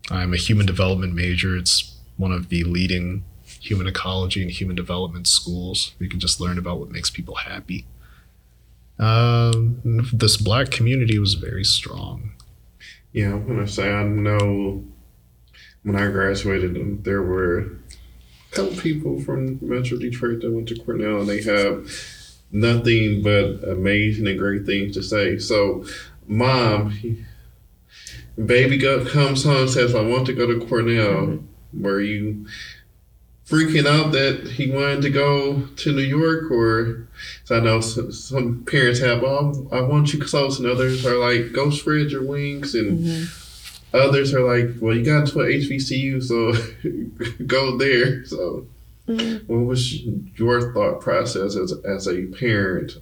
I'm 0.09 0.33
a 0.33 0.37
human 0.37 0.65
development 0.65 1.13
major. 1.13 1.57
It's 1.57 1.95
one 2.17 2.31
of 2.31 2.49
the 2.49 2.63
leading 2.63 3.23
human 3.59 3.87
ecology 3.87 4.41
and 4.41 4.51
human 4.51 4.75
development 4.75 5.27
schools. 5.27 5.93
You 5.99 6.09
can 6.09 6.19
just 6.19 6.39
learn 6.39 6.57
about 6.57 6.79
what 6.79 6.91
makes 6.91 7.09
people 7.09 7.35
happy. 7.35 7.85
Um, 8.99 9.81
this 10.13 10.37
black 10.37 10.69
community 10.69 11.17
was 11.17 11.33
very 11.33 11.63
strong. 11.63 12.33
Yeah, 13.11 13.33
I'm 13.33 13.47
gonna 13.47 13.67
say 13.67 13.91
I 13.91 14.03
know 14.03 14.83
when 15.83 15.95
I 15.95 16.07
graduated, 16.09 17.03
there 17.03 17.21
were 17.21 17.59
a 17.59 18.55
couple 18.55 18.75
people 18.77 19.19
from 19.19 19.59
Metro 19.61 19.97
Detroit 19.97 20.41
that 20.41 20.51
went 20.51 20.67
to 20.69 20.75
Cornell, 20.79 21.21
and 21.21 21.29
they 21.29 21.41
have 21.43 21.89
nothing 22.53 23.23
but 23.23 23.67
amazing 23.67 24.27
and 24.27 24.39
great 24.39 24.65
things 24.65 24.93
to 24.93 25.03
say. 25.03 25.39
So, 25.39 25.85
mom, 26.27 27.25
baby 28.43 28.77
go, 28.77 29.03
comes 29.05 29.43
home 29.43 29.63
and 29.63 29.69
says, 29.69 29.93
"I 29.93 30.01
want 30.01 30.27
to 30.27 30.33
go 30.33 30.47
to 30.47 30.65
Cornell." 30.65 31.27
Mm-hmm. 31.27 31.83
Were 31.83 31.99
you 31.99 32.45
freaking 33.45 33.87
out 33.87 34.11
that 34.13 34.47
he 34.53 34.71
wanted 34.71 35.01
to 35.01 35.09
go 35.09 35.65
to 35.65 35.91
New 35.91 36.01
York, 36.01 36.49
or 36.51 37.07
so 37.43 37.57
I 37.57 37.59
know 37.59 37.81
some, 37.81 38.11
some 38.11 38.63
parents 38.63 38.99
have, 38.99 39.23
"Oh, 39.23 39.67
I 39.71 39.81
want 39.81 40.13
you 40.13 40.19
close," 40.23 40.59
and 40.59 40.69
others 40.69 41.05
are 41.05 41.17
like, 41.17 41.51
"Go 41.51 41.71
spread 41.71 42.11
your 42.11 42.23
wings," 42.23 42.75
and 42.75 42.99
mm-hmm. 42.99 43.97
others 43.97 44.33
are 44.33 44.41
like, 44.41 44.75
"Well, 44.79 44.95
you 44.95 45.03
got 45.03 45.27
to 45.29 45.41
a 45.41 45.45
HBCU, 45.45 46.21
so 46.21 46.53
go 47.45 47.77
there." 47.77 48.23
So, 48.25 48.67
what 49.05 49.65
was 49.65 50.01
your 50.01 50.73
thought 50.73 51.01
process 51.01 51.55
as 51.55 51.73
as 51.85 52.07
a 52.07 52.25
parent? 52.27 52.93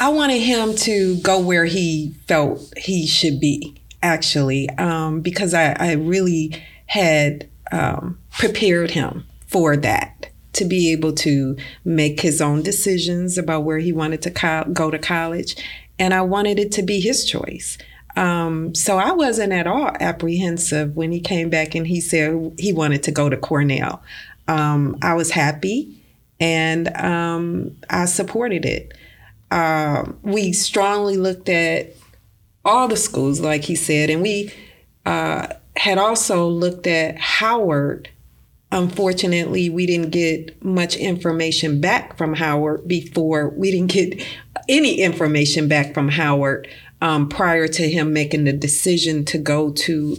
I 0.00 0.08
wanted 0.08 0.40
him 0.40 0.74
to 0.76 1.16
go 1.20 1.38
where 1.38 1.64
he 1.64 2.14
felt 2.26 2.72
he 2.76 3.06
should 3.06 3.40
be, 3.40 3.74
actually, 4.02 4.68
um, 4.70 5.20
because 5.20 5.54
I, 5.54 5.72
I 5.78 5.92
really 5.92 6.62
had 6.86 7.48
um, 7.72 8.18
prepared 8.32 8.90
him 8.90 9.24
for 9.46 9.76
that 9.76 10.30
to 10.54 10.64
be 10.64 10.92
able 10.92 11.12
to 11.12 11.56
make 11.84 12.20
his 12.20 12.40
own 12.40 12.62
decisions 12.62 13.38
about 13.38 13.64
where 13.64 13.78
he 13.78 13.92
wanted 13.92 14.22
to 14.22 14.30
co- 14.30 14.64
go 14.72 14.90
to 14.90 14.98
college. 14.98 15.56
And 15.98 16.12
I 16.12 16.22
wanted 16.22 16.58
it 16.58 16.72
to 16.72 16.82
be 16.82 17.00
his 17.00 17.24
choice. 17.24 17.78
Um, 18.16 18.74
so 18.74 18.98
I 18.98 19.12
wasn't 19.12 19.52
at 19.52 19.66
all 19.66 19.90
apprehensive 20.00 20.96
when 20.96 21.10
he 21.10 21.20
came 21.20 21.50
back 21.50 21.74
and 21.74 21.86
he 21.86 22.00
said 22.00 22.54
he 22.58 22.72
wanted 22.72 23.02
to 23.04 23.10
go 23.10 23.28
to 23.28 23.36
Cornell. 23.36 24.02
Um, 24.46 24.98
I 25.02 25.14
was 25.14 25.30
happy 25.30 26.00
and 26.38 26.94
um, 26.96 27.76
I 27.90 28.04
supported 28.04 28.64
it 28.64 28.92
um, 29.54 30.18
we 30.22 30.52
strongly 30.52 31.16
looked 31.16 31.48
at 31.48 31.94
all 32.64 32.88
the 32.88 32.96
schools, 32.96 33.38
like 33.38 33.62
he 33.62 33.76
said, 33.76 34.10
and 34.10 34.20
we 34.20 34.52
uh, 35.06 35.46
had 35.76 35.96
also 35.96 36.48
looked 36.48 36.88
at 36.88 37.16
Howard. 37.18 38.08
Unfortunately, 38.72 39.70
we 39.70 39.86
didn't 39.86 40.10
get 40.10 40.60
much 40.64 40.96
information 40.96 41.80
back 41.80 42.16
from 42.16 42.34
Howard 42.34 42.88
before 42.88 43.50
we 43.50 43.70
didn't 43.70 43.92
get 43.92 44.20
any 44.68 45.00
information 45.00 45.68
back 45.68 45.94
from 45.94 46.08
Howard 46.08 46.66
um, 47.00 47.28
prior 47.28 47.68
to 47.68 47.88
him 47.88 48.12
making 48.12 48.44
the 48.44 48.52
decision 48.52 49.24
to 49.26 49.38
go 49.38 49.70
to 49.70 50.16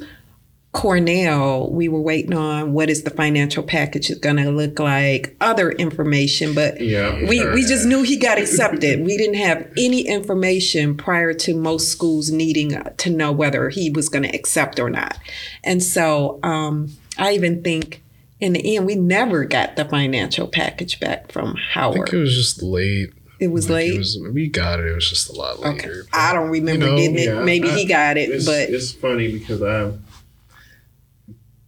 Cornell, 0.72 1.72
we 1.72 1.88
were 1.88 2.02
waiting 2.02 2.34
on 2.34 2.74
what 2.74 2.90
is 2.90 3.04
the 3.04 3.10
financial 3.10 3.64
package 3.64 4.12
going 4.20 4.36
to 4.36 4.52
look 4.52 4.78
like, 4.78 5.34
other 5.40 5.72
information, 5.72 6.54
but 6.54 6.82
Yeah, 6.82 7.28
we, 7.30 7.48
we 7.52 7.62
just 7.66 7.86
knew 7.86 8.02
he 8.04 8.18
got 8.18 8.38
accepted. 8.38 9.00
we 9.06 9.18
didn't 9.18 9.36
have 9.38 9.72
any 9.78 10.02
information 10.02 10.98
prior 10.98 11.34
to 11.34 11.56
most 11.56 11.88
schools 11.88 12.30
needing 12.30 12.78
to 12.98 13.10
know 13.10 13.32
whether 13.32 13.70
he 13.70 13.90
was 13.90 14.10
going 14.10 14.24
to 14.24 14.36
accept 14.36 14.78
or 14.78 14.90
not. 14.90 15.18
And 15.64 15.82
so 15.82 16.40
um, 16.44 16.92
I 17.18 17.32
even 17.36 17.64
think 17.64 18.04
in 18.42 18.52
the 18.52 18.76
end, 18.76 18.86
we 18.86 18.96
never 18.96 19.46
got 19.46 19.78
the 19.78 19.86
financial 19.86 20.46
package 20.46 21.00
back 21.00 21.32
from 21.32 21.52
I 21.52 21.54
think 21.54 21.60
Howard. 21.70 22.14
it 22.14 22.18
was 22.18 22.36
just 22.36 22.62
late. 22.62 23.14
It 23.40 23.48
was 23.50 23.70
Like, 23.70 23.76
late. 23.88 23.94
It 23.96 23.98
was, 23.98 24.20
we 24.34 24.48
got 24.48 24.80
it. 24.80 24.86
It 24.88 24.96
was 24.96 25.10
just 25.10 25.30
a 25.30 25.34
lot 25.34 25.58
okay. 25.58 25.70
later. 25.88 26.06
I 26.14 26.34
don't 26.34 26.50
remember 26.50 26.86
you 26.86 26.92
know, 26.92 26.98
getting 26.98 27.18
it. 27.20 27.44
Maybe 27.44 27.70
I- 27.70 27.76
he 27.78 27.86
got 27.86 28.18
it, 28.18 28.30
it's, 28.30 28.46
but 28.46 28.70
it's 28.70 28.92
funny 28.92 29.32
because 29.32 29.62
I, 29.62 29.92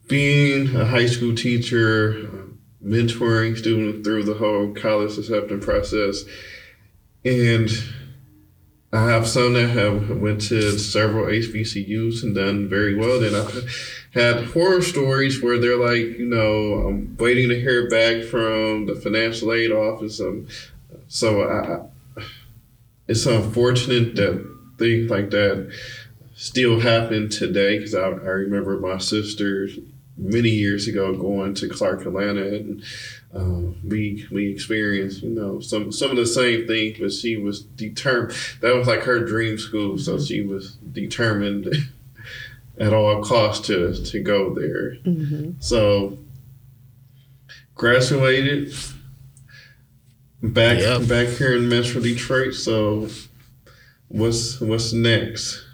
being 0.08 0.76
a 0.76 0.86
high 0.86 1.06
school 1.08 1.36
teacher, 1.36 2.30
mentoring 2.84 3.58
students 3.58 4.08
through 4.08 4.24
the 4.24 4.36
whole 4.36 4.74
college 4.74 5.18
acceptance 5.18 5.66
process, 5.66 6.24
and 7.26 7.70
I 8.94 9.10
have 9.10 9.28
some 9.28 9.54
that 9.54 9.68
have 9.70 10.10
went 10.22 10.40
to 10.44 10.80
several 10.80 11.26
HBCUs 11.26 12.24
and 12.24 12.34
done 12.34 12.70
very 12.70 12.96
well. 12.96 13.20
Then 13.20 13.36
I've 13.36 14.06
had 14.14 14.46
horror 14.46 14.82
stories 14.82 15.44
where 15.44 15.60
they're 15.60 15.78
like, 15.78 16.18
you 16.18 16.26
know, 16.26 16.88
I'm 16.88 17.18
waiting 17.18 17.50
to 17.50 17.60
hear 17.60 17.90
back 17.90 18.24
from 18.24 18.86
the 18.86 18.96
financial 18.96 19.52
aid 19.52 19.72
office. 19.74 20.22
Um, 20.22 20.48
so 21.08 21.44
I, 21.44 22.22
it's 23.08 23.26
unfortunate 23.26 24.16
that 24.16 24.58
things 24.78 25.10
like 25.10 25.30
that 25.32 25.72
still 26.36 26.80
happen 26.80 27.30
today 27.30 27.78
because 27.78 27.96
I, 27.96 28.08
I 28.08 28.36
remember 28.44 28.80
my 28.80 28.98
sister 28.98 29.68
many 30.18 30.50
years 30.50 30.88
ago 30.88 31.16
going 31.16 31.54
to 31.56 31.70
Clark 31.70 32.06
Atlanta 32.06 32.48
and 32.48 32.84
um, 33.34 33.76
we 33.84 34.26
we 34.32 34.52
experienced 34.52 35.22
you 35.22 35.30
know 35.30 35.60
some 35.60 35.92
some 35.92 36.12
of 36.12 36.18
the 36.18 36.26
same 36.26 36.66
things 36.68 36.98
but 37.00 37.12
she 37.12 37.38
was 37.38 37.62
determined 37.62 38.34
that 38.62 38.76
was 38.76 38.88
like 38.88 39.04
her 39.04 39.20
dream 39.20 39.58
school 39.58 39.98
so 39.98 40.20
she 40.20 40.42
was 40.42 40.76
determined 40.92 41.68
at 42.80 42.94
all 42.94 43.24
costs 43.24 43.68
to 43.68 43.94
to 44.06 44.20
go 44.20 44.54
there 44.54 44.96
mm-hmm. 44.98 45.52
so 45.60 46.18
graduated 47.76 48.74
back 50.42 50.80
yep. 50.80 51.08
back 51.08 51.28
here 51.28 51.56
in 51.56 51.68
Metro 51.68 52.02
Detroit 52.02 52.54
so 52.54 53.08
what's 54.10 54.60
what's 54.62 54.94
next 54.94 55.68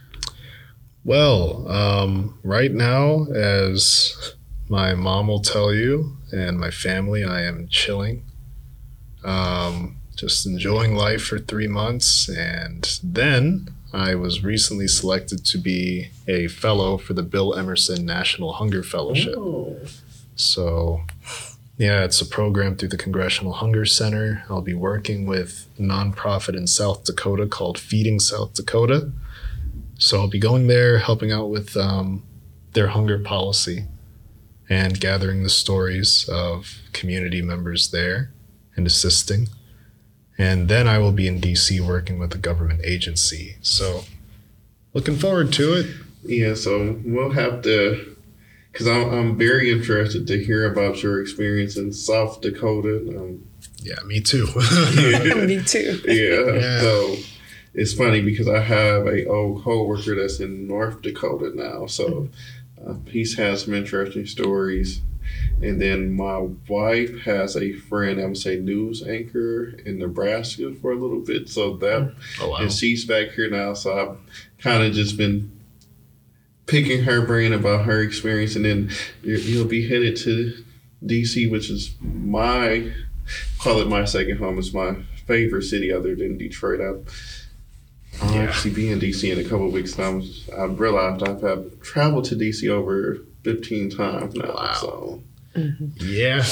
well, 1.05 1.69
um, 1.69 2.39
right 2.43 2.71
now, 2.71 3.25
as 3.25 4.35
my 4.69 4.93
mom 4.93 5.27
will 5.27 5.41
tell 5.41 5.73
you, 5.73 6.17
and 6.31 6.57
my 6.57 6.71
family, 6.71 7.23
I 7.25 7.41
am 7.41 7.67
chilling. 7.67 8.23
Um, 9.23 9.97
just 10.15 10.45
enjoying 10.45 10.95
life 10.95 11.23
for 11.23 11.39
three 11.39 11.67
months. 11.67 12.29
And 12.29 12.99
then 13.03 13.69
I 13.91 14.15
was 14.15 14.43
recently 14.43 14.87
selected 14.87 15.45
to 15.45 15.57
be 15.57 16.09
a 16.27 16.47
fellow 16.47 16.97
for 16.97 17.13
the 17.13 17.23
Bill 17.23 17.53
Emerson 17.53 18.05
National 18.05 18.53
Hunger 18.53 18.83
Fellowship. 18.83 19.35
Oh. 19.37 19.77
So, 20.35 21.01
yeah, 21.77 22.03
it's 22.03 22.21
a 22.21 22.25
program 22.25 22.75
through 22.75 22.89
the 22.89 22.97
Congressional 22.97 23.53
Hunger 23.53 23.85
Center. 23.85 24.43
I'll 24.49 24.61
be 24.61 24.75
working 24.75 25.25
with 25.25 25.67
a 25.77 25.81
nonprofit 25.81 26.55
in 26.55 26.67
South 26.67 27.03
Dakota 27.03 27.47
called 27.47 27.79
Feeding 27.79 28.19
South 28.19 28.53
Dakota. 28.53 29.11
So 29.97 30.19
I'll 30.19 30.29
be 30.29 30.39
going 30.39 30.67
there, 30.67 30.99
helping 30.99 31.31
out 31.31 31.49
with 31.49 31.75
um, 31.75 32.23
their 32.73 32.87
hunger 32.87 33.17
policy 33.17 33.85
and 34.69 34.99
gathering 34.99 35.43
the 35.43 35.49
stories 35.49 36.27
of 36.29 36.81
community 36.93 37.41
members 37.41 37.91
there 37.91 38.31
and 38.75 38.85
assisting. 38.85 39.47
And 40.37 40.67
then 40.67 40.87
I 40.87 40.97
will 40.97 41.11
be 41.11 41.27
in 41.27 41.39
DC 41.39 41.79
working 41.79 42.19
with 42.19 42.33
a 42.33 42.39
government 42.39 42.81
agency. 42.83 43.57
So 43.61 44.03
looking 44.93 45.15
forward 45.15 45.53
to 45.53 45.73
it. 45.73 45.87
Yeah, 46.23 46.55
so 46.55 46.99
we'll 47.03 47.31
have 47.31 47.61
to, 47.63 48.12
because 48.73 48.87
I'm, 48.87 49.13
I'm 49.13 49.37
very 49.37 49.71
interested 49.71 50.25
to 50.27 50.43
hear 50.43 50.69
about 50.69 51.03
your 51.03 51.21
experience 51.21 51.77
in 51.77 51.93
South 51.93 52.41
Dakota. 52.41 52.97
Um, 53.15 53.47
yeah, 53.77 54.01
me 54.05 54.19
too. 54.19 54.47
yeah. 54.95 55.33
me 55.45 55.63
too. 55.63 56.01
Yeah. 56.05 56.55
yeah. 56.55 56.79
So 56.79 57.15
it's 57.75 57.93
funny 57.93 58.21
because 58.21 58.49
I 58.49 58.59
have 58.59 59.05
a 59.05 59.27
old 59.27 59.63
coworker 59.63 60.15
that's 60.15 60.39
in 60.39 60.67
North 60.67 61.03
Dakota 61.03 61.51
now, 61.53 61.85
so 61.85 62.29
uh, 62.85 62.95
he's 63.07 63.37
has 63.37 63.63
some 63.63 63.75
interesting 63.75 64.25
stories. 64.25 65.01
And 65.61 65.79
then 65.79 66.11
my 66.11 66.39
wife 66.67 67.21
has 67.21 67.55
a 67.55 67.73
friend, 67.73 68.19
I 68.19 68.25
would 68.25 68.37
say, 68.37 68.57
news 68.57 69.07
anchor 69.07 69.69
in 69.85 69.99
Nebraska 69.99 70.73
for 70.73 70.91
a 70.91 70.95
little 70.95 71.19
bit. 71.19 71.47
So 71.47 71.77
that, 71.77 72.13
oh, 72.41 72.49
wow. 72.49 72.55
and 72.57 72.71
she's 72.71 73.05
back 73.05 73.29
here 73.31 73.49
now. 73.49 73.73
So 73.73 73.97
I've 73.97 74.17
kind 74.61 74.83
of 74.83 74.93
just 74.93 75.15
been 75.15 75.62
picking 76.65 77.03
her 77.03 77.25
brain 77.25 77.53
about 77.53 77.85
her 77.85 78.01
experience. 78.01 78.55
And 78.55 78.65
then 78.65 78.89
you'll 79.23 79.67
be 79.67 79.87
headed 79.87 80.15
to 80.17 80.63
DC, 81.03 81.49
which 81.49 81.69
is 81.69 81.95
my, 82.01 82.91
call 83.59 83.79
it 83.79 83.87
my 83.87 84.05
second 84.05 84.37
home. 84.37 84.57
It's 84.59 84.73
my 84.73 84.95
favorite 85.25 85.63
city 85.63 85.91
other 85.91 86.15
than 86.15 86.37
Detroit. 86.37 86.81
I, 86.81 88.25
I'll 88.25 88.35
yeah. 88.35 88.41
actually 88.41 88.71
be 88.71 88.91
in 88.91 88.99
DC 88.99 89.31
in 89.31 89.39
a 89.39 89.43
couple 89.43 89.67
of 89.67 89.73
weeks' 89.73 89.93
time. 89.93 90.23
I've 90.57 90.79
realized 90.79 91.27
I've 91.27 91.41
have 91.41 91.81
traveled 91.81 92.25
to 92.25 92.35
DC 92.35 92.69
over 92.69 93.19
15 93.43 93.89
times 93.89 94.35
now. 94.35 94.53
Wow. 94.53 94.73
So, 94.73 95.23
mm-hmm. 95.55 95.87
yeah. 95.99 96.43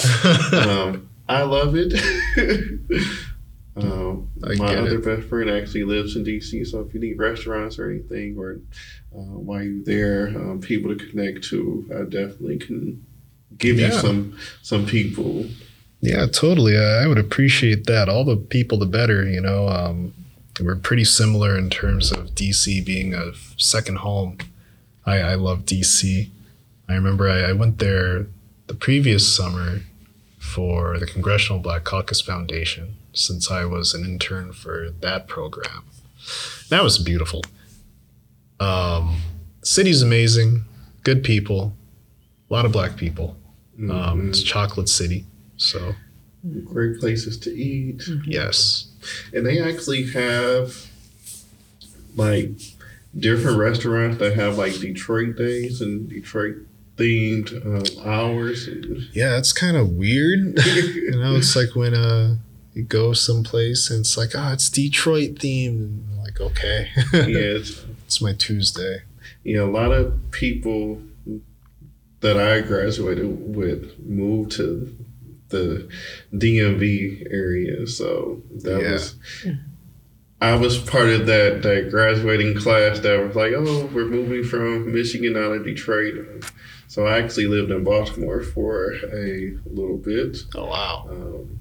um, 0.60 1.10
I 1.30 1.43
love 1.43 1.76
it. 1.76 1.93
um, 3.76 4.31
my 4.41 4.75
other 4.75 4.97
it. 4.97 5.06
best 5.06 5.27
friend 5.27 5.49
actually 5.49 5.84
lives 5.84 6.15
in 6.15 6.23
DC, 6.23 6.65
so 6.67 6.82
if 6.82 6.93
you 6.93 6.99
need 6.99 7.17
restaurants 7.17 7.77
or 7.77 7.89
anything, 7.89 8.38
or 8.38 8.60
uh, 9.15 9.19
while 9.21 9.62
you're 9.62 9.84
there, 9.84 10.27
um, 10.30 10.60
people 10.60 10.95
to 10.95 11.10
connect 11.10 11.43
to, 11.45 11.86
I 11.91 12.04
definitely 12.04 12.58
can 12.58 13.06
give 13.58 13.77
yeah. 13.77 13.88
you 13.88 13.93
some 13.93 14.38
some 14.62 14.86
people. 14.86 15.45
Yeah, 16.01 16.25
totally. 16.25 16.77
I 16.77 17.06
would 17.06 17.19
appreciate 17.19 17.86
that. 17.86 18.10
All 18.10 18.25
the 18.25 18.38
people, 18.38 18.80
the 18.80 18.88
better. 18.88 19.27
You 19.27 19.41
know, 19.41 19.67
um, 19.67 20.13
we're 20.60 20.75
pretty 20.75 21.06
similar 21.06 21.58
in 21.58 21.69
terms 21.69 22.12
of 22.12 22.32
DC 22.32 22.84
being 22.86 23.13
a 23.13 23.34
second 23.58 23.97
home. 23.97 24.38
I, 25.06 25.19
I 25.19 25.36
love 25.36 25.65
DC. 25.65 26.30
I 26.89 26.93
remember 26.93 27.30
I, 27.30 27.49
I 27.49 27.54
went 27.54 27.80
there 27.80 28.27
the 28.67 28.73
previous 28.73 29.34
summer 29.36 29.82
for 30.39 30.97
the 30.97 31.06
Congressional 31.06 31.62
Black 31.62 31.84
Caucus 31.84 32.21
Foundation 32.21 32.95
since 33.13 33.52
I 33.52 33.65
was 33.65 33.93
an 33.93 34.06
intern 34.06 34.54
for 34.54 34.89
that 35.02 35.28
program. 35.28 35.86
That 36.69 36.84
was 36.84 36.97
beautiful. 36.97 37.43
Um, 38.60 39.17
city's 39.63 40.02
amazing, 40.02 40.65
good 41.04 41.24
people, 41.24 41.74
a 42.50 42.54
lot 42.54 42.65
of 42.65 42.71
black 42.71 42.95
people. 42.95 43.38
Um, 43.80 43.89
mm-hmm. 43.89 44.30
It's 44.30 44.43
chocolate 44.43 44.89
city, 44.89 45.26
so 45.58 45.95
great 46.65 47.00
places 47.00 47.39
to 47.39 47.50
eat. 47.50 48.00
Mm-hmm. 48.00 48.30
Yes, 48.30 48.91
and 49.34 49.45
they 49.45 49.60
actually 49.60 50.12
have 50.12 50.88
like 52.15 52.50
different 53.17 53.58
restaurants 53.58 54.19
that 54.19 54.36
have 54.36 54.58
like 54.58 54.80
Detroit 54.80 55.36
days 55.36 55.82
and 55.82 56.08
Detroit 56.08 56.58
themed 56.97 57.65
um, 57.65 58.08
hours. 58.08 58.67
Yeah, 59.13 59.38
it's 59.38 59.54
kind 59.54 59.78
of 59.78 59.93
weird. 59.93 60.60
you 60.65 61.12
know, 61.12 61.36
it's 61.36 61.56
like 61.56 61.76
when 61.76 61.95
uh 61.95 62.36
you 62.74 62.84
go 62.84 63.14
someplace 63.14 63.90
and 63.90 64.02
it's 64.02 64.18
like, 64.18 64.32
oh, 64.36 64.54
it's 64.54 64.70
Detroit 64.70 65.36
themed. 65.36 66.04
I'm 66.12 66.20
like, 66.20 66.40
okay, 66.40 66.90
yeah, 67.14 67.58
it's, 67.58 67.84
it's 68.06 68.22
my 68.22 68.34
Tuesday. 68.34 69.02
Yeah, 69.44 69.62
a 69.62 69.64
lot 69.64 69.92
of 69.92 70.20
people 70.32 71.02
that 72.22 72.38
I 72.38 72.62
graduated 72.62 73.56
with 73.56 74.00
moved 74.00 74.52
to 74.54 74.96
the 75.50 75.90
DMV 76.34 77.32
area. 77.32 77.86
So 77.88 78.42
that 78.62 78.82
yeah. 78.82 78.92
was 78.92 79.16
I 80.40 80.56
was 80.56 80.80
part 80.80 81.10
of 81.10 81.28
that 81.28 81.62
that 81.64 81.90
graduating 81.92 82.58
class 82.58 83.00
that 83.00 83.24
was 83.24 83.36
like, 83.36 83.54
oh, 83.56 83.86
we're 83.94 84.06
moving 84.06 84.44
from 84.44 84.94
Michigan 84.94 85.36
out 85.36 85.52
of 85.52 85.66
Detroit. 85.66 86.46
So 86.88 87.06
I 87.06 87.20
actually 87.20 87.46
lived 87.46 87.72
in 87.72 87.84
Baltimore 87.84 88.42
for 88.42 88.94
a 89.14 89.58
little 89.66 89.98
bit. 89.98 90.38
Oh 90.56 90.66
wow! 90.66 91.08
Um, 91.10 91.60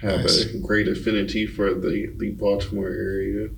have 0.00 0.20
nice. 0.20 0.44
a 0.44 0.58
great 0.58 0.88
affinity 0.88 1.46
for 1.46 1.74
the 1.74 2.12
the 2.16 2.32
Baltimore 2.32 2.88
area. 2.88 3.50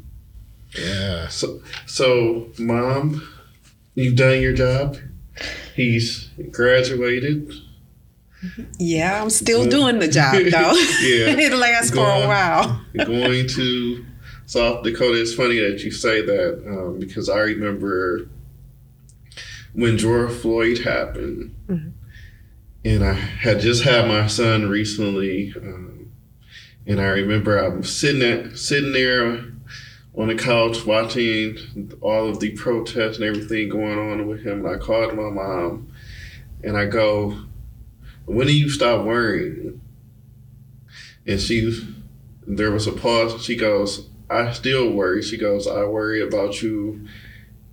Yeah. 0.79 1.29
So 1.29 1.63
so 1.87 2.49
mom, 2.59 3.27
you've 3.95 4.17
done 4.17 4.41
your 4.41 4.53
job. 4.53 4.97
He's 5.75 6.29
graduated. 6.51 7.53
Yeah, 8.79 9.21
I'm 9.21 9.31
still 9.31 9.67
doing 9.67 9.99
the 9.99 10.09
job 10.09 10.35
though. 10.35 10.41
yeah, 10.51 11.37
it 11.37 11.53
lasts 11.53 11.91
for 11.91 12.09
a 12.09 12.27
while. 12.27 12.85
going 12.97 13.49
to 13.49 14.05
South 14.47 14.85
Dakota. 14.85 15.21
It's 15.21 15.35
funny 15.35 15.59
that 15.59 15.83
you 15.83 15.91
say 15.91 16.23
that 16.23 16.65
um, 16.67 16.99
because 16.99 17.29
I 17.29 17.41
remember 17.41 18.29
when 19.73 19.99
George 19.99 20.33
Floyd 20.33 20.79
happened, 20.79 21.55
mm-hmm. 21.69 21.91
and 22.85 23.05
I 23.05 23.13
had 23.13 23.61
just 23.61 23.83
had 23.83 24.09
my 24.09 24.27
son 24.27 24.69
recently, 24.69 25.53
um, 25.57 25.98
and 26.89 27.01
I 27.01 27.09
remember 27.09 27.63
I 27.63 27.69
was 27.69 27.95
sitting 27.95 28.23
at 28.23 28.59
sitting 28.59 28.93
there 28.93 29.45
on 30.17 30.27
the 30.29 30.35
couch 30.35 30.85
watching 30.85 31.93
all 32.01 32.29
of 32.29 32.41
the 32.41 32.51
protests 32.57 33.19
and 33.19 33.25
everything 33.25 33.69
going 33.69 33.99
on 33.99 34.27
with 34.27 34.43
him. 34.43 34.67
And 34.67 34.75
I 34.75 34.79
called 34.79 35.15
my 35.15 35.31
mom, 35.31 35.93
and 36.65 36.77
I 36.77 36.87
go 36.87 37.45
when 38.29 38.47
do 38.47 38.55
you 38.55 38.69
stop 38.69 39.05
worrying? 39.05 39.81
And 41.27 41.41
she, 41.41 41.87
there 42.47 42.71
was 42.71 42.87
a 42.87 42.93
pause. 42.93 43.43
She 43.43 43.57
goes, 43.57 44.09
I 44.29 44.53
still 44.53 44.93
worry. 44.93 45.23
She 45.23 45.39
goes, 45.39 45.67
I 45.67 45.85
worry 45.85 46.23
about 46.23 46.61
you 46.61 47.09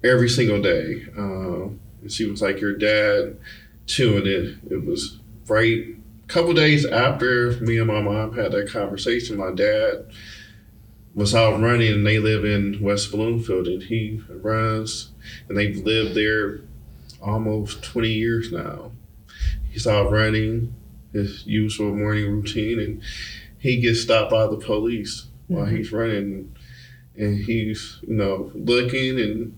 every 0.03 0.29
single 0.29 0.61
day. 0.61 1.05
Um, 1.17 1.79
and 2.01 2.11
she 2.11 2.25
was 2.25 2.41
like, 2.41 2.61
your 2.61 2.75
dad 2.75 3.37
too. 3.85 4.17
And 4.17 4.27
it, 4.27 4.57
it 4.71 4.85
was 4.85 5.19
right 5.47 5.94
couple 6.27 6.53
days 6.53 6.85
after 6.85 7.51
me 7.61 7.77
and 7.77 7.87
my 7.87 8.01
mom 8.01 8.35
had 8.35 8.51
that 8.51 8.69
conversation, 8.69 9.37
my 9.37 9.51
dad 9.51 10.07
was 11.13 11.33
out 11.33 11.61
running, 11.61 11.93
and 11.93 12.05
they 12.05 12.19
live 12.19 12.43
in 12.43 12.81
West 12.81 13.11
Bloomfield, 13.11 13.67
and 13.67 13.83
he 13.83 14.21
runs, 14.29 15.11
and 15.47 15.57
they've 15.57 15.77
lived 15.77 16.15
there 16.15 16.61
almost 17.21 17.83
20 17.83 18.09
years 18.09 18.51
now. 18.51 18.91
He's 19.71 19.87
out 19.87 20.11
running 20.11 20.73
his 21.13 21.45
usual 21.45 21.95
morning 21.95 22.29
routine, 22.29 22.79
and 22.79 23.01
he 23.57 23.79
gets 23.79 24.01
stopped 24.01 24.31
by 24.31 24.47
the 24.47 24.57
police 24.57 25.27
while 25.47 25.65
mm-hmm. 25.65 25.75
he's 25.77 25.91
running, 25.91 26.55
and 27.15 27.43
he's 27.45 27.99
you 28.05 28.15
know 28.15 28.51
looking, 28.53 29.19
and 29.19 29.57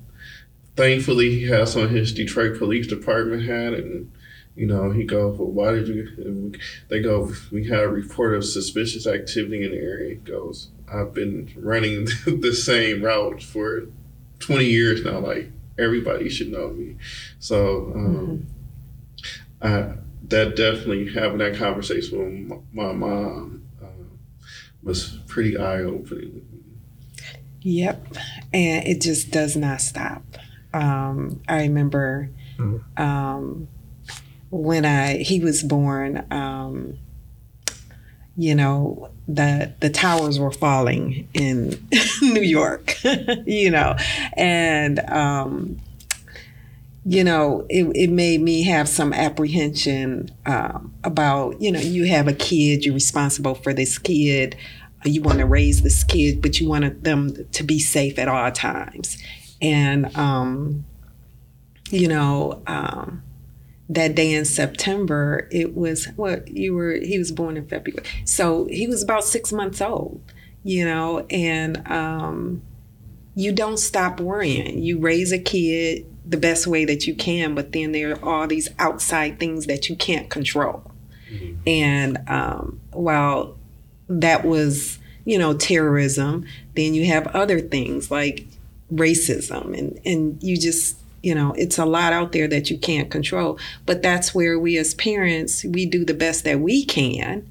thankfully 0.76 1.32
he 1.32 1.48
has 1.48 1.76
on 1.76 1.90
his 1.90 2.14
Detroit 2.14 2.60
Police 2.60 2.88
Department 2.88 3.44
hat, 3.44 3.74
and 3.74 4.12
you 4.58 4.66
know 4.66 4.90
he 4.90 5.04
goes, 5.04 5.38
well, 5.38 5.50
why 5.50 5.72
did 5.72 5.88
you? 5.88 6.10
And 6.18 6.58
they 6.90 7.00
go, 7.00 7.32
we 7.52 7.68
had 7.68 7.82
a 7.82 7.88
report 7.88 8.34
of 8.34 8.44
suspicious 8.44 9.06
activity 9.06 9.64
in 9.64 9.72
the 9.72 9.78
area. 9.78 10.10
He 10.10 10.16
goes, 10.16 10.70
I've 10.92 11.14
been 11.14 11.54
running 11.56 12.06
the 12.26 12.54
same 12.54 13.04
route 13.04 13.44
for 13.44 13.84
20 14.40 14.66
years 14.66 15.06
now. 15.06 15.20
Like 15.20 15.52
everybody 15.78 16.28
should 16.28 16.52
know 16.52 16.70
me. 16.70 16.96
So 17.40 17.92
um, 17.94 18.48
I, 19.62 19.94
that 20.24 20.56
definitely 20.56 21.14
having 21.14 21.38
that 21.38 21.56
conversation 21.56 22.50
with 22.50 22.66
my, 22.74 22.88
my 22.88 22.94
mom 22.94 23.64
uh, 23.82 23.86
was 24.82 25.20
pretty 25.28 25.56
eye 25.56 25.82
opening. 25.82 26.46
Yep, 27.62 28.18
and 28.54 28.88
it 28.88 29.02
just 29.02 29.30
does 29.30 29.56
not 29.56 29.82
stop. 29.82 30.24
Um, 30.74 31.42
I 31.48 31.64
remember 31.64 32.30
um, 32.98 33.68
when 34.50 34.86
I 34.86 35.18
he 35.18 35.40
was 35.40 35.64
born. 35.64 36.26
Um, 36.32 36.98
you 38.38 38.54
know 38.54 39.10
the 39.28 39.74
the 39.80 39.90
towers 39.90 40.40
were 40.40 40.52
falling 40.52 41.28
in 41.34 41.88
New 42.22 42.42
York, 42.42 42.96
you 43.46 43.72
know, 43.72 43.96
and 44.34 45.00
um, 45.10 45.78
you 47.04 47.24
know 47.24 47.66
it, 47.68 47.84
it 47.96 48.10
made 48.12 48.42
me 48.42 48.64
have 48.64 48.88
some 48.88 49.12
apprehension 49.12 50.30
um, 50.46 50.94
about 51.04 51.60
you 51.60 51.72
know 51.72 51.80
you 51.80 52.06
have 52.06 52.28
a 52.28 52.34
kid, 52.34 52.86
you're 52.86 52.94
responsible 52.94 53.56
for 53.56 53.74
this 53.74 53.98
kid, 53.98 54.56
you 55.04 55.22
want 55.24 55.40
to 55.40 55.46
raise 55.46 55.82
this 55.82 56.04
kid, 56.04 56.42
but 56.42 56.60
you 56.60 56.70
want 56.70 57.04
them 57.04 57.46
to 57.52 57.64
be 57.64 57.80
safe 57.80 58.20
at 58.20 58.28
all 58.28 58.52
times, 58.52 59.18
and 59.62 60.16
um, 60.16 60.86
you 61.90 62.08
know. 62.08 62.62
Um, 62.68 63.24
that 63.90 64.16
day 64.16 64.34
in 64.34 64.46
September, 64.46 65.48
it 65.52 65.76
was 65.76 66.08
what 66.16 66.50
you 66.50 66.76
were, 66.76 66.94
he 66.94 67.18
was 67.18 67.32
born 67.32 67.56
in 67.56 67.68
February. 67.68 68.04
So 68.26 68.66
he 68.66 68.88
was 68.88 69.02
about 69.02 69.24
six 69.24 69.54
months 69.54 69.82
old, 69.82 70.22
you 70.64 70.84
know, 70.84 71.26
and 71.30 71.88
um, 71.90 72.62
you 73.36 73.54
don't 73.54 73.78
stop 73.78 74.20
worrying. 74.20 74.84
You 74.84 75.00
raise 75.00 75.32
a 75.32 75.40
kid 75.40 76.06
the 76.26 76.38
best 76.38 76.68
way 76.68 76.84
that 76.84 77.08
you 77.08 77.16
can, 77.16 77.56
but 77.56 77.72
then 77.72 77.94
there 77.94 78.12
are 78.12 78.26
all 78.26 78.48
these 78.48 78.68
outside 78.78 79.40
things 79.40 79.68
that 79.68 79.88
you 79.88 79.96
can't 79.96 80.30
control. 80.30 80.92
Mm-hmm. 81.32 81.56
And 81.66 82.18
um, 82.28 82.82
while 82.92 83.58
that 84.10 84.44
was, 84.44 85.00
you 85.24 85.38
know, 85.38 85.54
terrorism, 85.54 86.46
then 86.76 86.94
you 86.94 87.06
have 87.06 87.28
other 87.28 87.62
things 87.62 88.12
like 88.12 88.46
racism, 88.92 89.78
and, 89.78 90.00
and 90.06 90.42
you 90.44 90.58
just, 90.58 90.98
you 91.28 91.36
know 91.36 91.52
it's 91.58 91.78
a 91.78 91.86
lot 91.86 92.14
out 92.14 92.32
there 92.32 92.48
that 92.48 92.70
you 92.70 92.78
can't 92.78 93.12
control. 93.12 93.60
But 93.86 94.02
that's 94.02 94.34
where 94.34 94.58
we 94.58 94.78
as 94.78 94.94
parents 94.94 95.66
we 95.66 95.86
do 95.86 96.06
the 96.06 96.14
best 96.14 96.46
that 96.46 96.62
we 96.62 96.86
can 96.86 97.46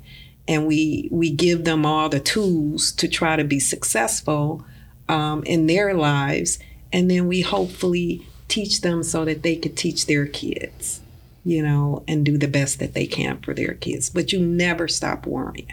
and 0.49 0.67
we 0.67 1.09
we 1.13 1.31
give 1.31 1.65
them 1.65 1.85
all 1.85 2.09
the 2.09 2.21
tools 2.21 2.91
to 2.93 3.07
try 3.07 3.37
to 3.37 3.45
be 3.45 3.61
successful 3.61 4.65
um, 5.11 5.43
in 5.45 5.67
their 5.67 5.93
lives. 5.93 6.59
And 6.91 7.11
then 7.11 7.27
we 7.27 7.43
hopefully 7.43 8.27
teach 8.49 8.81
them 8.81 9.03
so 9.03 9.27
that 9.27 9.43
they 9.43 9.57
could 9.57 9.77
teach 9.77 10.07
their 10.07 10.27
kids 10.27 11.03
you 11.45 11.63
know 11.63 12.03
and 12.09 12.25
do 12.25 12.39
the 12.39 12.49
best 12.49 12.79
that 12.79 12.95
they 12.95 13.07
can 13.07 13.39
for 13.43 13.53
their 13.53 13.75
kids. 13.75 14.09
But 14.09 14.33
you 14.33 14.41
never 14.41 14.89
stop 14.89 15.27
worrying. 15.27 15.71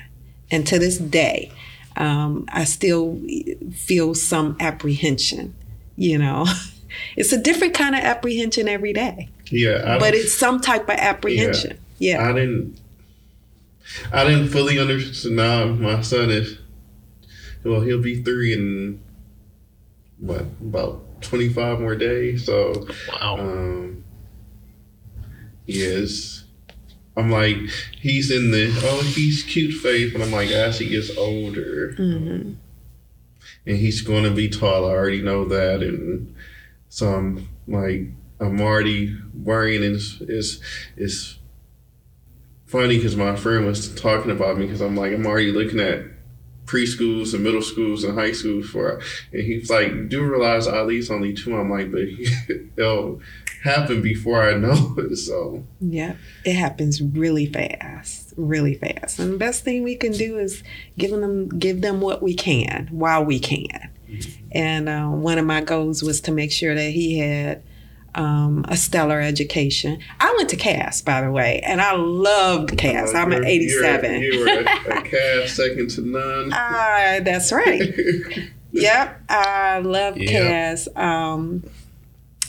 And 0.52 0.68
to 0.68 0.78
this 0.78 0.98
day 0.98 1.52
um, 1.96 2.46
i 2.52 2.64
still 2.64 3.22
feel 3.72 4.16
some 4.16 4.58
apprehension 4.60 5.54
you 5.96 6.18
know 6.18 6.46
it's 7.16 7.32
a 7.32 7.38
different 7.38 7.74
kind 7.74 7.96
of 7.96 8.02
apprehension 8.02 8.68
every 8.68 8.94
day. 8.94 9.30
Yeah, 9.50 9.98
but 10.00 10.14
it's 10.14 10.34
some 10.34 10.60
type 10.60 10.84
of 10.84 10.96
apprehension. 10.96 11.80
Yeah, 11.98 12.22
yeah. 12.22 12.30
I 12.30 12.34
didn't. 12.34 12.80
I 14.12 14.24
didn't 14.24 14.50
fully 14.50 14.80
understand. 14.80 15.36
Now 15.36 15.66
my 15.66 16.02
son 16.02 16.30
is. 16.30 16.58
Well, 17.64 17.82
he'll 17.82 18.02
be 18.02 18.22
three 18.22 18.54
in 18.54 19.00
what 20.20 20.42
about 20.62 21.22
twenty 21.22 21.50
five 21.50 21.80
more 21.80 21.96
days. 21.96 22.46
So 22.46 22.88
wow. 23.10 23.38
Um, 23.40 24.04
yes. 25.66 26.44
I'm 27.16 27.30
like, 27.30 27.58
he's 28.02 28.32
in 28.32 28.50
the 28.50 28.74
oh, 28.84 29.04
he's 29.04 29.44
cute 29.44 29.76
phase, 29.76 30.12
but 30.12 30.22
I'm 30.24 30.32
like, 30.32 30.50
as 30.50 30.80
he 30.80 30.90
gets 30.90 31.16
older, 31.16 31.94
mm-hmm. 31.96 32.54
and 33.68 33.78
he's 33.78 34.02
going 34.02 34.24
to 34.24 34.32
be 34.32 34.50
tall. 34.50 34.88
I 34.88 34.94
already 34.94 35.22
know 35.22 35.46
that, 35.46 35.84
and 35.84 36.36
so 36.94 37.12
I'm 37.12 37.50
like, 37.68 38.02
I'm 38.40 38.62
already 38.62 39.18
worrying, 39.34 39.84
and 39.84 39.96
it's 39.96 40.22
it's, 40.22 40.60
it's 40.96 41.40
funny 42.68 42.98
because 42.98 43.16
my 43.16 43.36
friend 43.36 43.66
was 43.66 43.96
talking 43.96 44.30
about 44.30 44.60
me 44.60 44.68
because 44.68 44.80
I'm 44.80 44.96
like, 44.96 45.12
I'm 45.12 45.26
already 45.26 45.52
looking 45.52 45.80
at 45.80 46.04
preschools 46.68 47.34
and 47.34 47.42
middle 47.42 47.64
schools 47.64 48.04
and 48.04 48.14
high 48.14 48.32
schools 48.32 48.70
for, 48.70 49.02
and 49.32 49.42
he's 49.42 49.72
like, 49.72 50.08
do 50.08 50.24
realize 50.24 50.68
Ali's 50.68 51.10
only 51.10 51.34
two. 51.34 51.58
I'm 51.58 51.72
like, 51.72 51.92
but 51.92 52.04
it'll 52.78 53.22
happen 53.64 54.04
before 54.04 54.48
I 54.48 54.54
know 54.54 54.94
it. 55.00 55.18
So 55.18 55.64
yeah, 55.80 56.18
it 56.46 56.54
happens 56.54 57.02
really 57.02 57.48
fast, 57.48 58.36
really 58.38 58.76
fast. 58.76 59.18
And 59.18 59.34
the 59.34 59.38
best 59.38 59.64
thing 59.64 59.82
we 59.82 59.96
can 59.96 60.12
do 60.12 60.38
is 60.38 60.62
giving 61.00 61.22
them 61.22 61.50
give 61.58 61.82
them 61.82 62.02
what 62.02 62.22
we 62.22 62.36
can 62.36 62.88
while 62.92 63.26
we 63.26 63.40
can. 63.40 63.90
And 64.52 64.88
uh, 64.88 65.08
one 65.08 65.38
of 65.38 65.46
my 65.46 65.62
goals 65.62 66.04
was 66.04 66.22
to 66.22 66.32
make 66.32 66.52
sure 66.52 66.76
that 66.76 66.92
he 66.92 67.20
had 67.20 67.64
um, 68.16 68.66
a 68.68 68.78
stellar 68.78 69.20
education. 69.20 70.00
I 70.20 70.34
went 70.38 70.50
to 70.50 70.56
Cass, 70.56 71.02
by 71.02 71.22
the 71.22 71.32
way, 71.32 71.62
and 71.66 71.82
I 71.82 71.94
loved 71.96 72.78
Cass. 72.78 73.14
Uh, 73.14 73.18
I'm 73.18 73.32
an 73.32 73.46
87. 73.46 74.22
You 74.22 74.40
were 74.40 74.48
a, 74.48 75.00
a 75.00 75.02
Cass 75.04 75.54
second 75.54 75.90
to 75.92 76.02
none. 76.02 76.54
Uh, 76.54 77.20
that's 77.24 77.52
right. 77.52 77.94
yep, 78.72 79.22
I 79.30 79.80
love 79.80 80.18
yep. 80.18 80.30
Cass. 80.30 80.88
Um, 80.96 81.64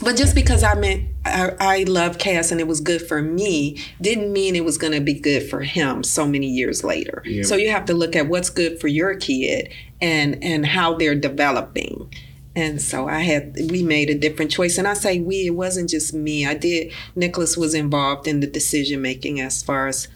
but 0.02 0.16
just 0.16 0.34
because 0.34 0.62
I 0.62 0.74
meant 0.74 1.08
I, 1.24 1.52
I 1.58 1.84
love 1.84 2.18
Cass 2.18 2.50
and 2.50 2.60
it 2.60 2.66
was 2.66 2.80
good 2.80 3.00
for 3.00 3.22
me 3.22 3.82
didn't 4.00 4.32
mean 4.32 4.56
it 4.56 4.64
was 4.64 4.76
going 4.76 4.92
to 4.92 5.00
be 5.00 5.14
good 5.14 5.48
for 5.48 5.62
him 5.62 6.02
so 6.02 6.26
many 6.26 6.48
years 6.48 6.84
later. 6.84 7.22
So 7.42 7.56
you 7.56 7.70
have 7.70 7.86
to 7.86 7.94
look 7.94 8.16
at 8.16 8.28
what's 8.28 8.50
good 8.50 8.80
for 8.80 8.88
your 8.88 9.14
kid 9.14 9.72
and 10.04 10.44
and 10.44 10.66
how 10.66 10.94
they're 10.94 11.14
developing. 11.14 12.12
And 12.54 12.80
so 12.80 13.08
I 13.08 13.20
had 13.20 13.56
we 13.70 13.82
made 13.82 14.10
a 14.10 14.14
different 14.14 14.50
choice. 14.50 14.76
And 14.76 14.86
I 14.86 14.94
say 14.94 15.18
we, 15.18 15.46
it 15.46 15.56
wasn't 15.56 15.90
just 15.90 16.12
me. 16.12 16.46
I 16.46 16.54
did 16.54 16.92
Nicholas 17.16 17.56
was 17.56 17.74
involved 17.74 18.28
in 18.28 18.40
the 18.40 18.46
decision 18.46 19.00
making 19.00 19.40
as 19.40 19.62
far 19.62 19.88
as 19.88 20.08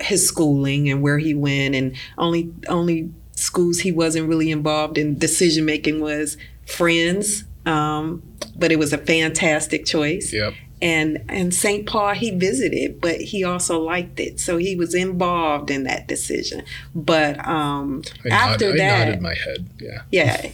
his 0.00 0.26
schooling 0.26 0.90
and 0.90 1.02
where 1.02 1.18
he 1.18 1.34
went 1.34 1.74
and 1.74 1.94
only 2.18 2.52
only 2.68 3.10
schools 3.36 3.80
he 3.80 3.92
wasn't 3.92 4.28
really 4.28 4.50
involved 4.50 4.96
in 4.96 5.18
decision 5.18 5.64
making 5.64 6.00
was 6.00 6.36
friends 6.66 7.44
um, 7.66 8.22
but 8.56 8.72
it 8.72 8.78
was 8.78 8.92
a 8.92 8.98
fantastic 8.98 9.86
choice. 9.86 10.32
Yep. 10.32 10.54
And 10.84 11.24
and 11.30 11.54
St. 11.54 11.86
Paul 11.86 12.12
he 12.12 12.30
visited, 12.30 13.00
but 13.00 13.18
he 13.18 13.42
also 13.42 13.80
liked 13.80 14.20
it, 14.20 14.38
so 14.38 14.58
he 14.58 14.76
was 14.76 14.94
involved 14.94 15.70
in 15.70 15.84
that 15.84 16.06
decision. 16.06 16.62
But 16.94 17.38
um, 17.48 18.02
I 18.26 18.28
after 18.28 18.68
nod, 18.68 18.78
that, 18.78 18.94
I 18.94 19.04
nodded 19.06 19.22
my 19.22 19.34
head. 19.34 19.70
Yeah. 19.80 20.02
Yeah. 20.10 20.50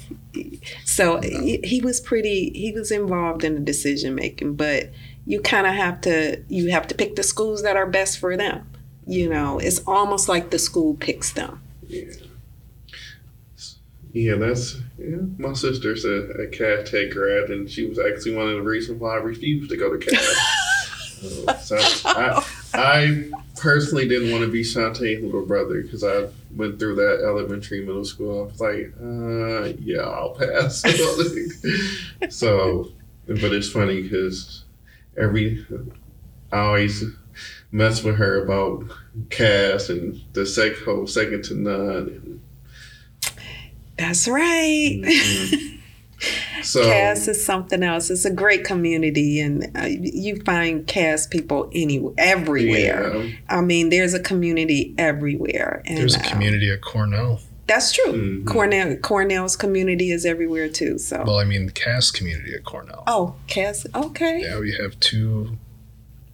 So 0.85 1.21
he, 1.21 1.59
he 1.65 1.81
was 1.81 2.01
pretty. 2.01 2.51
He 2.55 2.71
was 2.71 2.93
involved 2.93 3.43
in 3.43 3.55
the 3.55 3.61
decision 3.61 4.15
making, 4.15 4.55
but 4.55 4.91
you 5.27 5.41
kind 5.41 5.67
of 5.67 5.75
have 5.75 6.01
to 6.03 6.41
you 6.49 6.71
have 6.71 6.87
to 6.87 6.95
pick 6.95 7.17
the 7.17 7.25
schools 7.25 7.65
that 7.65 7.77
are 7.77 7.87
best 7.87 8.19
for 8.19 8.37
them. 8.37 8.65
You 9.09 9.29
know, 9.29 9.59
it's 9.59 9.81
almost 9.89 10.29
like 10.29 10.51
the 10.51 10.59
school 10.61 10.95
picks 10.95 11.33
them. 11.33 11.61
Yeah. 11.89 12.05
Yeah, 14.13 14.37
that's 14.37 14.77
yeah. 14.99 15.19
My 15.39 15.53
sister's 15.53 16.05
a, 16.05 16.43
a 16.43 16.47
Cass 16.49 16.91
Tech 16.91 17.11
grad, 17.11 17.51
and 17.51 17.71
she 17.71 17.87
was 17.87 17.99
actually 17.99 18.35
one 18.35 18.49
of 18.49 18.57
the 18.57 18.63
reasons 18.63 19.01
why 19.01 19.13
I 19.15 19.19
refused 19.19 19.71
to 19.71 19.77
go 19.77 19.97
to 19.97 20.05
Cass. 20.05 21.45
uh, 21.49 21.57
so 21.59 21.77
I, 22.07 22.45
I 22.75 23.31
personally 23.57 24.09
didn't 24.09 24.33
want 24.33 24.43
to 24.43 24.51
be 24.51 24.63
Shantae's 24.63 25.23
little 25.23 25.47
brother 25.47 25.83
because 25.83 26.03
I 26.03 26.29
went 26.57 26.79
through 26.79 26.97
that 26.97 27.23
elementary, 27.25 27.85
middle 27.85 28.05
school. 28.05 28.41
I 28.41 28.45
was 28.47 28.61
like, 28.61 28.93
uh, 29.01 29.77
yeah, 29.81 30.01
I'll 30.01 30.35
pass. 30.35 30.83
so, 32.31 32.89
but 33.27 33.53
it's 33.53 33.71
funny 33.71 34.03
because 34.03 34.65
every 35.17 35.65
I 36.53 36.59
always 36.59 37.05
mess 37.71 38.03
with 38.03 38.17
her 38.17 38.43
about 38.45 38.91
Cass 39.31 39.89
and 39.89 40.21
the 40.33 40.45
sec- 40.45 40.79
whole 40.79 41.07
second 41.07 41.45
to 41.45 41.55
none. 41.55 42.40
That's 44.01 44.27
right. 44.27 45.01
Mm-hmm. 45.05 45.77
So 46.63 46.85
Cass 46.85 47.29
is 47.29 47.43
something 47.43 47.83
else. 47.83 48.11
It's 48.11 48.27
a 48.27 48.31
great 48.31 48.63
community, 48.65 49.41
and 49.41 49.75
uh, 49.75 49.87
you 49.89 50.37
find 50.43 50.87
Cass 50.87 51.27
people 51.27 51.71
anywhere, 51.75 52.13
everywhere. 52.19 53.17
Yeah. 53.25 53.37
I 53.49 53.63
mean, 53.63 53.89
there's 53.89 54.13
a 54.13 54.21
community 54.21 54.95
everywhere. 54.99 55.83
And, 55.87 55.97
There's 55.97 56.17
a 56.17 56.21
uh, 56.21 56.29
community 56.31 56.71
at 56.71 56.83
Cornell. 56.83 57.41
that's 57.67 57.93
true. 57.93 58.13
Mhm. 58.13 58.47
Cornell, 58.47 58.97
Cornell's 58.97 59.57
community 59.57 60.11
is 60.11 60.27
everywhere 60.27 60.69
too. 60.69 60.99
So, 60.99 61.25
Well, 61.27 61.39
I 61.39 61.45
mean, 61.45 61.65
the 61.67 61.73
Cass 61.73 62.11
community 62.11 62.53
at 62.55 62.65
Cornell. 62.65 63.03
oh, 63.07 63.37
Cass, 63.47 63.87
okay. 63.95 64.43
Yeah, 64.43 64.59
we 64.61 64.73
have 64.75 65.01
two. 65.01 65.57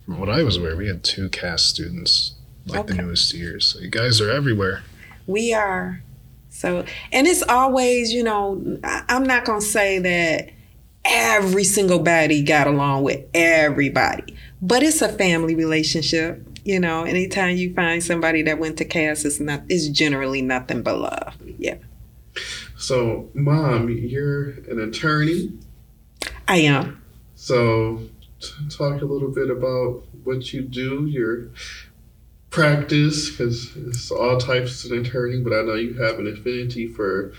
From 0.05 0.19
what 0.19 0.29
I 0.29 0.43
was 0.43 0.57
aware, 0.57 0.77
we 0.77 0.89
had 0.89 1.05
two 1.05 1.29
Cass 1.29 1.63
students, 1.63 2.33
like 2.67 2.89
the 2.89 2.95
newest 2.95 3.33
years. 3.35 3.67
So 3.67 3.79
you 3.81 3.89
guys 3.91 4.21
are 4.21 4.31
everywhere. 4.31 4.83
We 5.29 5.53
are. 5.55 6.03
So, 6.57 6.85
and 7.13 7.27
it's 7.27 7.43
always, 7.43 8.13
you 8.13 8.23
know, 8.23 8.79
I'm 8.83 9.25
not 9.25 9.45
going 9.45 9.61
to 9.61 9.67
say 9.67 9.99
that 9.99 10.51
every 11.05 11.65
single 11.65 11.99
body 11.99 12.43
got 12.43 12.67
along 12.67 13.03
with 13.05 13.25
everybody, 13.35 14.35
but 14.63 14.83
it's 14.83 15.03
a 15.03 15.09
family 15.09 15.55
relationship. 15.55 16.43
You 16.65 16.81
know, 16.81 17.05
anytime 17.05 17.57
you 17.57 17.75
find 17.75 18.03
somebody 18.03 18.43
that 18.43 18.59
went 18.59 18.79
to 18.79 18.85
Cass, 18.85 19.25
it's 19.25 19.39
not, 19.39 19.63
it's 19.69 19.89
generally 19.89 20.43
nothing 20.43 20.83
but 20.83 20.99
love. 20.99 21.35
Yeah, 21.59 21.77
So, 22.77 23.29
mom, 23.35 23.91
you're 23.91 24.51
an 24.71 24.81
attorney. 24.81 25.53
I 26.49 26.57
am. 26.57 27.03
So, 27.35 28.01
t- 28.41 28.69
talk 28.71 29.03
a 29.03 29.05
little 29.05 29.31
bit 29.31 29.51
about 29.51 30.03
what 30.25 30.53
you 30.53 30.63
do, 30.63 31.07
your 31.07 31.51
practice, 32.51 33.31
because 33.31 33.77
it's 33.77 34.11
all 34.11 34.39
types 34.39 34.85
of 34.85 34.93
attorney, 34.93 35.41
but 35.41 35.53
I 35.53 35.63
know 35.63 35.75
you 35.75 35.95
have 35.95 36.19
an 36.19 36.27
affinity 36.27 36.87
for 36.87 37.33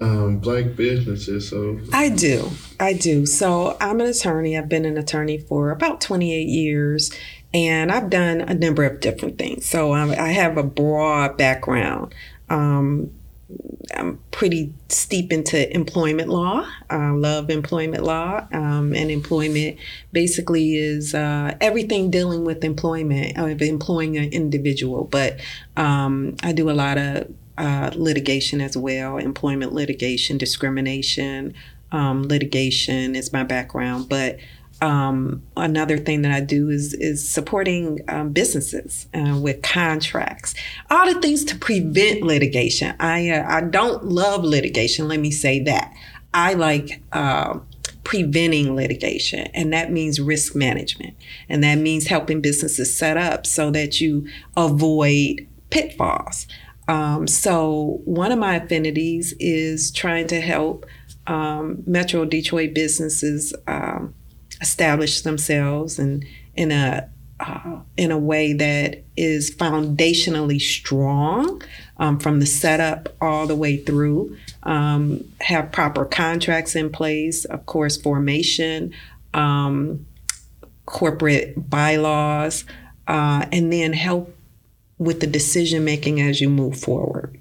um, 0.00 0.38
black 0.38 0.76
businesses. 0.76 1.48
So, 1.48 1.78
I 1.92 2.08
do. 2.08 2.50
I 2.78 2.94
do. 2.94 3.26
So 3.26 3.76
I'm 3.80 4.00
an 4.00 4.06
attorney. 4.06 4.56
I've 4.56 4.68
been 4.68 4.86
an 4.86 4.96
attorney 4.96 5.38
for 5.38 5.70
about 5.70 6.00
28 6.00 6.48
years, 6.48 7.12
and 7.52 7.92
I've 7.92 8.08
done 8.08 8.40
a 8.40 8.54
number 8.54 8.84
of 8.84 9.00
different 9.00 9.38
things. 9.38 9.66
So 9.66 9.92
I 9.92 10.28
have 10.28 10.56
a 10.56 10.62
broad 10.62 11.36
background. 11.36 12.14
Um, 12.48 13.10
I'm 13.94 14.18
pretty 14.30 14.72
steep 14.88 15.32
into 15.32 15.72
employment 15.74 16.28
law. 16.28 16.66
I 16.88 17.10
love 17.10 17.50
employment 17.50 18.04
law, 18.04 18.46
um, 18.52 18.94
and 18.94 19.10
employment 19.10 19.78
basically 20.12 20.76
is 20.76 21.14
uh, 21.14 21.56
everything 21.60 22.10
dealing 22.10 22.44
with 22.44 22.64
employment 22.64 23.36
of 23.36 23.60
employing 23.62 24.16
an 24.16 24.32
individual. 24.32 25.04
But 25.04 25.40
um, 25.76 26.36
I 26.42 26.52
do 26.52 26.70
a 26.70 26.72
lot 26.72 26.98
of 26.98 27.32
uh, 27.58 27.90
litigation 27.94 28.60
as 28.60 28.76
well, 28.76 29.18
employment 29.18 29.72
litigation, 29.72 30.38
discrimination 30.38 31.54
um, 31.92 32.22
litigation 32.24 33.16
is 33.16 33.32
my 33.32 33.44
background. 33.44 34.08
But 34.08 34.38
um, 34.82 35.42
another 35.56 35.98
thing 35.98 36.22
that 36.22 36.32
I 36.32 36.40
do 36.40 36.70
is 36.70 36.94
is 36.94 37.26
supporting 37.26 38.00
um, 38.08 38.32
businesses 38.32 39.06
uh, 39.14 39.38
with 39.40 39.62
contracts, 39.62 40.54
all 40.90 41.12
the 41.12 41.20
things 41.20 41.44
to 41.46 41.56
prevent 41.56 42.22
litigation. 42.22 42.94
I 42.98 43.30
uh, 43.30 43.44
I 43.46 43.60
don't 43.62 44.06
love 44.06 44.44
litigation. 44.44 45.08
Let 45.08 45.20
me 45.20 45.30
say 45.30 45.60
that 45.64 45.94
I 46.32 46.54
like. 46.54 47.02
Uh, 47.12 47.60
preventing 48.02 48.74
litigation 48.74 49.46
and 49.54 49.72
that 49.72 49.92
means 49.92 50.18
risk 50.18 50.56
management 50.56 51.14
and 51.48 51.62
that 51.62 51.76
means 51.76 52.08
helping 52.08 52.40
businesses 52.40 52.92
set 52.92 53.16
up 53.16 53.46
so 53.46 53.70
that 53.70 54.00
you 54.00 54.26
avoid 54.56 55.46
pitfalls 55.68 56.48
um, 56.88 57.28
so 57.28 58.00
one 58.04 58.32
of 58.32 58.38
my 58.38 58.56
affinities 58.56 59.32
is 59.38 59.92
trying 59.92 60.26
to 60.26 60.40
help 60.40 60.86
um, 61.28 61.84
metro 61.86 62.24
detroit 62.24 62.74
businesses 62.74 63.54
um, 63.68 64.12
establish 64.60 65.22
themselves 65.22 65.98
and 65.98 66.24
in 66.54 66.70
a 66.72 67.08
uh, 67.40 67.78
in 67.96 68.10
a 68.10 68.18
way 68.18 68.52
that 68.52 69.02
is 69.16 69.50
foundationally 69.54 70.60
strong 70.60 71.62
um, 71.96 72.18
from 72.18 72.38
the 72.38 72.46
setup 72.46 73.08
all 73.20 73.46
the 73.46 73.56
way 73.56 73.78
through. 73.78 74.36
Um, 74.62 75.24
have 75.40 75.72
proper 75.72 76.04
contracts 76.04 76.76
in 76.76 76.90
place, 76.90 77.46
of 77.46 77.64
course, 77.64 77.96
formation, 77.96 78.92
um, 79.32 80.06
corporate 80.84 81.70
bylaws, 81.70 82.66
uh, 83.08 83.46
and 83.50 83.72
then 83.72 83.94
help 83.94 84.36
with 84.98 85.20
the 85.20 85.26
decision 85.26 85.82
making 85.82 86.20
as 86.20 86.42
you 86.42 86.50
move 86.50 86.78
forward. 86.78 87.38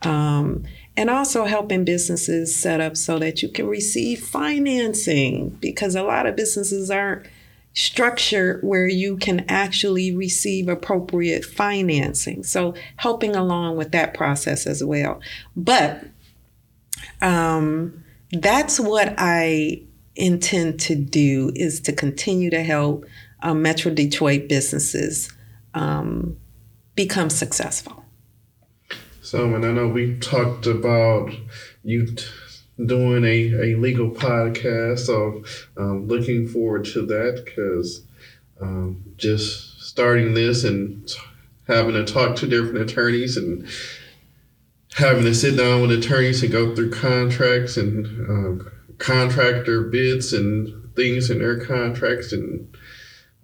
Um, 0.00 0.64
and 0.96 1.08
also 1.08 1.44
helping 1.44 1.84
businesses 1.84 2.54
set 2.54 2.80
up 2.80 2.96
so 2.96 3.18
that 3.18 3.42
you 3.42 3.48
can 3.48 3.66
receive 3.66 4.22
financing 4.22 5.50
because 5.60 5.94
a 5.94 6.02
lot 6.02 6.26
of 6.26 6.36
businesses 6.36 6.90
aren't 6.90 7.26
structured 7.74 8.62
where 8.62 8.86
you 8.86 9.16
can 9.16 9.46
actually 9.48 10.14
receive 10.14 10.68
appropriate 10.68 11.44
financing. 11.44 12.42
So 12.42 12.74
helping 12.96 13.34
along 13.34 13.76
with 13.76 13.92
that 13.92 14.12
process 14.12 14.66
as 14.66 14.84
well. 14.84 15.20
But 15.56 16.04
um, 17.22 18.04
that's 18.30 18.78
what 18.78 19.14
I 19.16 19.82
intend 20.14 20.80
to 20.80 20.94
do 20.94 21.52
is 21.54 21.80
to 21.80 21.92
continue 21.92 22.50
to 22.50 22.62
help 22.62 23.06
uh, 23.42 23.54
Metro 23.54 23.92
Detroit 23.92 24.48
businesses 24.48 25.32
um, 25.72 26.36
become 26.94 27.30
successful. 27.30 28.01
So 29.32 29.54
and 29.54 29.64
I 29.64 29.70
know 29.70 29.88
we 29.88 30.18
talked 30.18 30.66
about 30.66 31.32
you 31.82 32.04
t- 32.04 32.22
doing 32.84 33.24
a, 33.24 33.72
a 33.72 33.76
legal 33.76 34.10
podcast. 34.10 35.06
So, 35.06 35.42
um, 35.78 36.06
looking 36.06 36.46
forward 36.46 36.84
to 36.92 37.06
that 37.06 37.42
because 37.42 38.02
um, 38.60 39.02
just 39.16 39.80
starting 39.80 40.34
this 40.34 40.64
and 40.64 41.08
t- 41.08 41.18
having 41.66 41.94
to 41.94 42.04
talk 42.04 42.36
to 42.36 42.46
different 42.46 42.90
attorneys 42.90 43.38
and 43.38 43.66
having 44.96 45.24
to 45.24 45.34
sit 45.34 45.56
down 45.56 45.80
with 45.80 45.92
attorneys 45.92 46.42
and 46.42 46.52
go 46.52 46.74
through 46.74 46.90
contracts 46.90 47.78
and 47.78 48.60
uh, 48.60 48.64
contractor 48.98 49.80
bids 49.84 50.34
and 50.34 50.94
things 50.94 51.30
in 51.30 51.38
their 51.38 51.58
contracts 51.58 52.34
and 52.34 52.76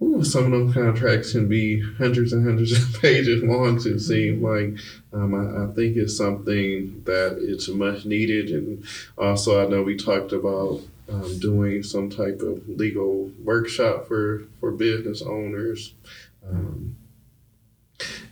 ooh, 0.01 0.23
some 0.23 0.45
of 0.45 0.51
them 0.51 0.73
contracts 0.73 1.31
can 1.31 1.47
be 1.47 1.81
hundreds 1.97 2.33
and 2.33 2.45
hundreds 2.45 2.71
of 2.71 3.01
pages 3.01 3.43
long 3.43 3.77
it 3.77 3.99
seems 3.99 4.41
like 4.41 4.77
um, 5.13 5.33
I, 5.33 5.63
I 5.63 5.73
think 5.73 5.97
it's 5.97 6.17
something 6.17 7.01
that 7.05 7.37
it's 7.39 7.67
much 7.67 8.05
needed 8.05 8.49
and 8.49 8.83
also 9.17 9.65
I 9.65 9.69
know 9.69 9.83
we 9.83 9.97
talked 9.97 10.31
about 10.31 10.81
um, 11.09 11.39
doing 11.39 11.81
some 11.81 12.09
type 12.09 12.41
of 12.41 12.67
legal 12.67 13.31
workshop 13.43 14.07
for, 14.07 14.43
for 14.59 14.71
business 14.71 15.21
owners 15.21 15.93
um, 16.47 16.95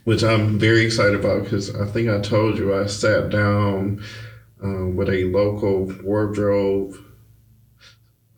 which 0.04 0.24
I'm 0.24 0.58
very 0.58 0.86
excited 0.86 1.16
about 1.16 1.44
because 1.44 1.76
I 1.76 1.86
think 1.86 2.10
I 2.10 2.22
told 2.22 2.58
you 2.58 2.74
I 2.74 2.86
sat 2.86 3.30
down 3.30 4.02
um, 4.64 4.96
with 4.96 5.10
a 5.10 5.26
local 5.26 5.86
wardrobe. 6.04 6.96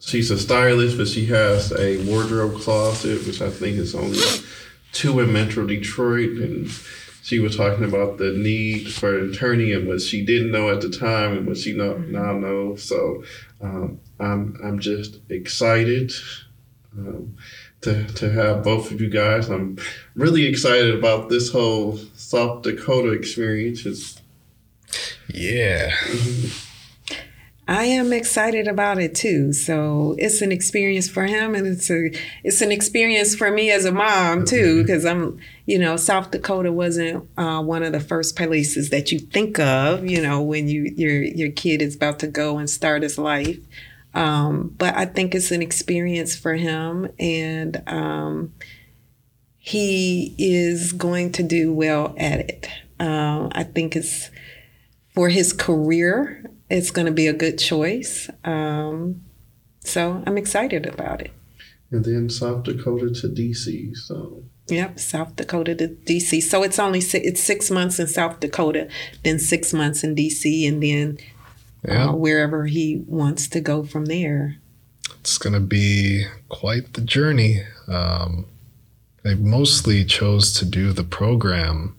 She's 0.10 0.32
a 0.32 0.40
stylist, 0.40 0.98
but 0.98 1.08
she 1.08 1.28
has 1.28 1.72
a 1.74 2.04
wardrobe 2.06 2.60
closet, 2.60 3.26
which 3.28 3.42
I 3.42 3.50
think 3.50 3.78
is 3.78 3.94
only 3.94 4.20
two 4.92 5.20
in 5.20 5.32
Metro 5.32 5.68
Detroit. 5.68 6.32
And 6.32 6.70
she 7.22 7.38
was 7.38 7.56
talking 7.56 7.84
about 7.86 8.18
the 8.18 8.32
need 8.32 8.92
for 8.92 9.18
an 9.20 9.32
attorney 9.32 9.72
and 9.72 9.88
what 9.88 10.02
she 10.02 10.26
didn't 10.26 10.52
know 10.52 10.70
at 10.70 10.82
the 10.82 10.90
time 10.90 11.38
and 11.38 11.46
what 11.46 11.58
she 11.58 11.74
know, 11.74 11.98
now 11.98 12.34
knows. 12.34 12.84
So 12.84 13.24
um, 13.62 14.00
I'm, 14.20 14.60
I'm 14.64 14.80
just 14.80 15.20
excited. 15.30 16.12
Um, 16.98 17.38
to, 17.82 18.06
to 18.06 18.32
have 18.32 18.64
both 18.64 18.92
of 18.92 19.00
you 19.00 19.10
guys. 19.10 19.50
I'm 19.50 19.78
really 20.16 20.46
excited 20.46 20.94
about 20.94 21.30
this 21.30 21.52
whole 21.52 21.98
South 22.16 22.64
Dakota 22.64 23.12
experience. 23.12 23.86
It's, 23.86 24.22
Yeah. 25.28 25.94
I 27.70 27.84
am 27.84 28.12
excited 28.14 28.68
about 28.68 28.98
it 28.98 29.14
too. 29.14 29.54
So 29.54 30.16
it's 30.18 30.42
an 30.42 30.52
experience 30.52 31.08
for 31.08 31.28
him, 31.28 31.54
and 31.54 31.68
it's 31.68 31.92
a 31.92 32.10
it's 32.44 32.62
an 32.62 32.72
experience 32.72 33.36
for 33.36 33.52
me 33.52 33.70
as 33.70 33.86
a 33.86 33.92
mom 33.92 34.44
too, 34.44 34.82
because 34.82 35.06
I'm 35.06 35.38
you 35.68 35.78
know 35.78 35.96
South 35.96 36.32
Dakota 36.32 36.72
wasn't 36.72 37.30
uh, 37.38 37.62
one 37.62 37.84
of 37.84 37.92
the 37.92 38.00
first 38.00 38.36
places 38.36 38.90
that 38.90 39.12
you 39.12 39.20
think 39.20 39.60
of, 39.60 40.04
you 40.04 40.20
know, 40.20 40.42
when 40.42 40.68
you 40.68 40.92
your 40.98 41.22
your 41.22 41.52
kid 41.52 41.84
is 41.84 41.96
about 41.96 42.18
to 42.20 42.28
go 42.28 42.58
and 42.58 42.68
start 42.68 43.04
his 43.04 43.20
life. 43.20 43.60
Um, 44.16 44.74
but 44.76 44.96
I 44.98 45.06
think 45.06 45.36
it's 45.36 45.52
an 45.52 45.62
experience 45.62 46.36
for 46.36 46.56
him, 46.56 47.08
and 47.20 47.84
um, 47.86 48.52
he 49.60 50.34
is 50.40 50.92
going 50.92 51.34
to 51.34 51.44
do 51.44 51.72
well 51.72 52.16
at 52.18 52.40
it. 52.40 52.68
Um, 53.00 53.52
I 53.52 53.62
think 53.62 53.96
it's 53.96 54.32
for 55.14 55.30
his 55.30 55.54
career 55.54 56.49
it's 56.70 56.92
going 56.92 57.06
to 57.08 57.12
be 57.14 57.28
a 57.28 57.34
good 57.34 57.58
choice. 57.58 58.30
Um, 58.44 59.22
so 59.82 60.24
I'm 60.26 60.38
excited 60.38 60.86
about 60.86 61.22
it. 61.22 61.32
and 61.92 62.06
then 62.06 62.30
South 62.30 62.64
Dakota 62.64 63.10
to 63.22 63.28
DC. 63.28 63.96
So 63.98 64.44
Yep, 64.68 65.00
South 65.00 65.36
Dakota 65.36 65.74
to 65.76 65.88
DC. 65.88 66.42
So 66.44 66.62
it's 66.62 66.78
only 66.78 67.02
si- 67.02 67.18
it's 67.26 67.42
six 67.42 67.72
months 67.72 68.00
in 68.00 68.06
South 68.06 68.40
Dakota, 68.40 68.88
then 69.24 69.40
six 69.40 69.74
months 69.74 70.04
in 70.04 70.14
DC, 70.16 70.68
and 70.68 70.84
then 70.84 71.18
Yeah. 71.84 72.10
uh, 72.10 72.14
wherever 72.14 72.68
he 72.68 73.02
wants 73.08 73.48
to 73.48 73.62
go 73.62 73.84
from 73.84 74.06
there. 74.06 74.58
it's 75.22 75.38
going 75.40 75.54
to 75.54 75.60
be 75.60 76.26
quite 76.50 76.94
the 76.94 77.02
journey. 77.02 77.64
Um, 77.88 78.46
I 79.26 79.34
mostly 79.34 80.06
chose 80.06 80.54
to 80.60 80.66
do 80.66 80.94
the 80.94 81.04
program 81.04 81.96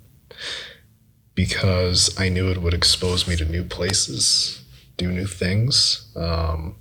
because 1.35 2.14
I 2.18 2.29
knew 2.29 2.51
it 2.51 2.62
would 2.62 2.75
expose 2.75 3.27
me 3.29 3.37
to 3.37 3.45
new 3.45 3.64
places, 3.64 4.60
do 5.01 5.11
new 5.11 5.27
things. 5.27 6.11
Um, 6.15 6.77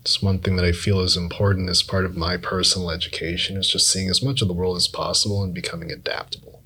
it's 0.00 0.22
one 0.22 0.38
thing 0.38 0.56
that 0.56 0.64
I 0.64 0.72
feel 0.72 1.00
is 1.00 1.16
important 1.16 1.68
as 1.68 1.82
part 1.82 2.04
of 2.06 2.16
my 2.16 2.36
personal 2.38 2.90
education 2.90 3.56
is 3.58 3.68
just 3.68 3.88
seeing 3.88 4.08
as 4.08 4.22
much 4.22 4.40
of 4.42 4.48
the 4.48 4.54
world 4.54 4.76
as 4.78 4.88
possible 4.88 5.42
and 5.44 5.52
becoming 5.54 5.90
adaptable. 5.92 6.62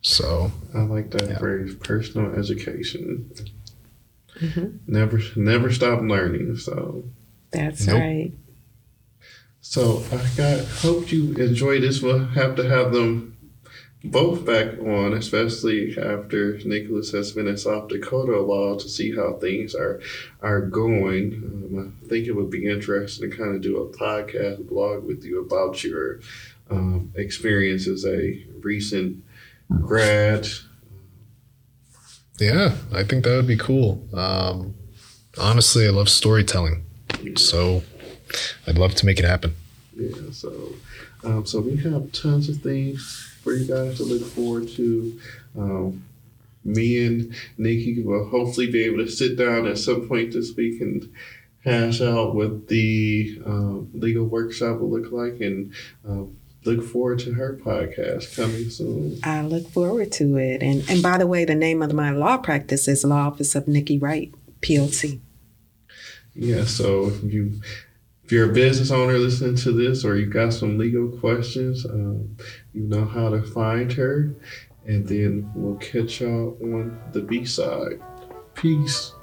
So, 0.00 0.52
I 0.74 0.82
like 0.82 1.10
that 1.10 1.28
Yeah. 1.28 1.38
phrase, 1.38 1.74
personal 1.74 2.32
education. 2.34 3.30
Mhm. 4.40 4.78
Never, 4.86 5.20
never 5.36 5.72
stop 5.72 6.00
learning. 6.02 6.56
So, 6.56 7.04
That's 7.50 7.84
Nope. 7.86 7.98
right. 7.98 8.32
so 9.60 10.04
I 10.12 10.24
got. 10.36 10.64
Hope 10.86 11.10
you 11.10 11.34
enjoy 11.34 11.80
this. 11.80 12.00
We'll 12.00 12.24
have 12.40 12.54
to 12.56 12.62
have 12.68 12.92
them 12.92 13.36
both 14.02 14.46
back 14.46 14.78
on, 14.78 15.12
especially 15.12 15.96
after 15.98 16.58
Nicholas 16.64 17.12
has 17.12 17.32
been 17.32 17.46
in 17.46 17.56
South 17.56 17.88
Dakota 17.88 18.32
a 18.32 18.44
while 18.44 18.76
to 18.76 18.88
see 18.88 19.14
how 19.14 19.34
things 19.34 19.74
are 19.74 20.00
are 20.40 20.62
going. 20.62 21.34
Um, 21.44 21.96
I 22.02 22.08
think 22.08 22.26
it 22.26 22.32
would 22.32 22.50
be 22.50 22.68
interesting 22.68 23.30
to 23.30 23.36
kind 23.36 23.54
of 23.54 23.60
do 23.60 23.78
a 23.78 23.88
podcast 23.96 24.68
blog 24.68 25.04
with 25.04 25.24
you 25.24 25.40
about 25.40 25.84
your 25.84 26.20
um, 26.70 27.12
experience 27.14 27.86
as 27.86 28.06
a 28.06 28.42
recent 28.60 29.22
grad. 29.82 30.48
yeah, 32.38 32.76
I 32.92 33.04
think 33.04 33.24
that 33.24 33.36
would 33.36 33.46
be 33.46 33.56
cool. 33.56 34.08
Um, 34.14 34.74
honestly, 35.38 35.86
I 35.86 35.90
love 35.90 36.08
storytelling. 36.08 36.84
So, 37.36 37.82
I'd 38.66 38.78
love 38.78 38.94
to 38.94 39.06
make 39.06 39.18
it 39.18 39.24
happen. 39.26 39.54
Yeah, 40.00 40.30
so 40.32 40.74
um, 41.24 41.44
so 41.44 41.60
we 41.60 41.76
have 41.76 42.10
tons 42.12 42.48
of 42.48 42.56
things 42.58 43.36
for 43.42 43.52
you 43.52 43.66
guys 43.66 43.98
to 43.98 44.04
look 44.04 44.22
forward 44.22 44.68
to. 44.70 45.20
Um, 45.56 46.04
me 46.64 47.06
and 47.06 47.34
Nikki 47.56 48.02
will 48.02 48.28
hopefully 48.28 48.70
be 48.70 48.84
able 48.84 48.98
to 48.98 49.10
sit 49.10 49.36
down 49.36 49.66
at 49.66 49.78
some 49.78 50.06
point 50.08 50.32
this 50.32 50.54
week 50.54 50.80
and 50.80 51.10
hash 51.64 52.00
out 52.00 52.34
what 52.34 52.68
the 52.68 53.40
um, 53.46 53.90
legal 53.94 54.24
workshop 54.24 54.78
will 54.78 54.90
look 54.90 55.12
like 55.12 55.40
and 55.40 55.72
um, 56.06 56.36
look 56.64 56.82
forward 56.84 57.18
to 57.20 57.32
her 57.32 57.58
podcast 57.62 58.36
coming 58.36 58.68
soon. 58.70 59.18
I 59.22 59.42
look 59.42 59.68
forward 59.68 60.12
to 60.12 60.36
it. 60.36 60.62
And 60.62 60.88
and 60.88 61.02
by 61.02 61.18
the 61.18 61.26
way, 61.26 61.44
the 61.44 61.54
name 61.54 61.82
of 61.82 61.92
my 61.92 62.10
law 62.10 62.36
practice 62.38 62.88
is 62.88 63.04
Law 63.04 63.26
Office 63.26 63.54
of 63.54 63.68
Nikki 63.68 63.98
Wright, 63.98 64.32
PLC. 64.60 65.20
Yeah, 66.34 66.64
so 66.64 67.08
if 67.08 67.22
you 67.24 67.60
if 68.30 68.34
you're 68.34 68.48
a 68.48 68.52
business 68.52 68.92
owner 68.92 69.18
listening 69.18 69.56
to 69.56 69.72
this 69.72 70.04
or 70.04 70.16
you 70.16 70.24
got 70.24 70.52
some 70.52 70.78
legal 70.78 71.08
questions, 71.18 71.84
um, 71.84 72.36
you 72.72 72.82
know 72.82 73.04
how 73.04 73.28
to 73.28 73.42
find 73.42 73.92
her. 73.92 74.32
And 74.86 75.04
then 75.04 75.50
we'll 75.52 75.74
catch 75.78 76.20
y'all 76.20 76.56
on 76.62 76.96
the 77.10 77.22
B 77.22 77.44
side. 77.44 78.00
Peace. 78.54 79.14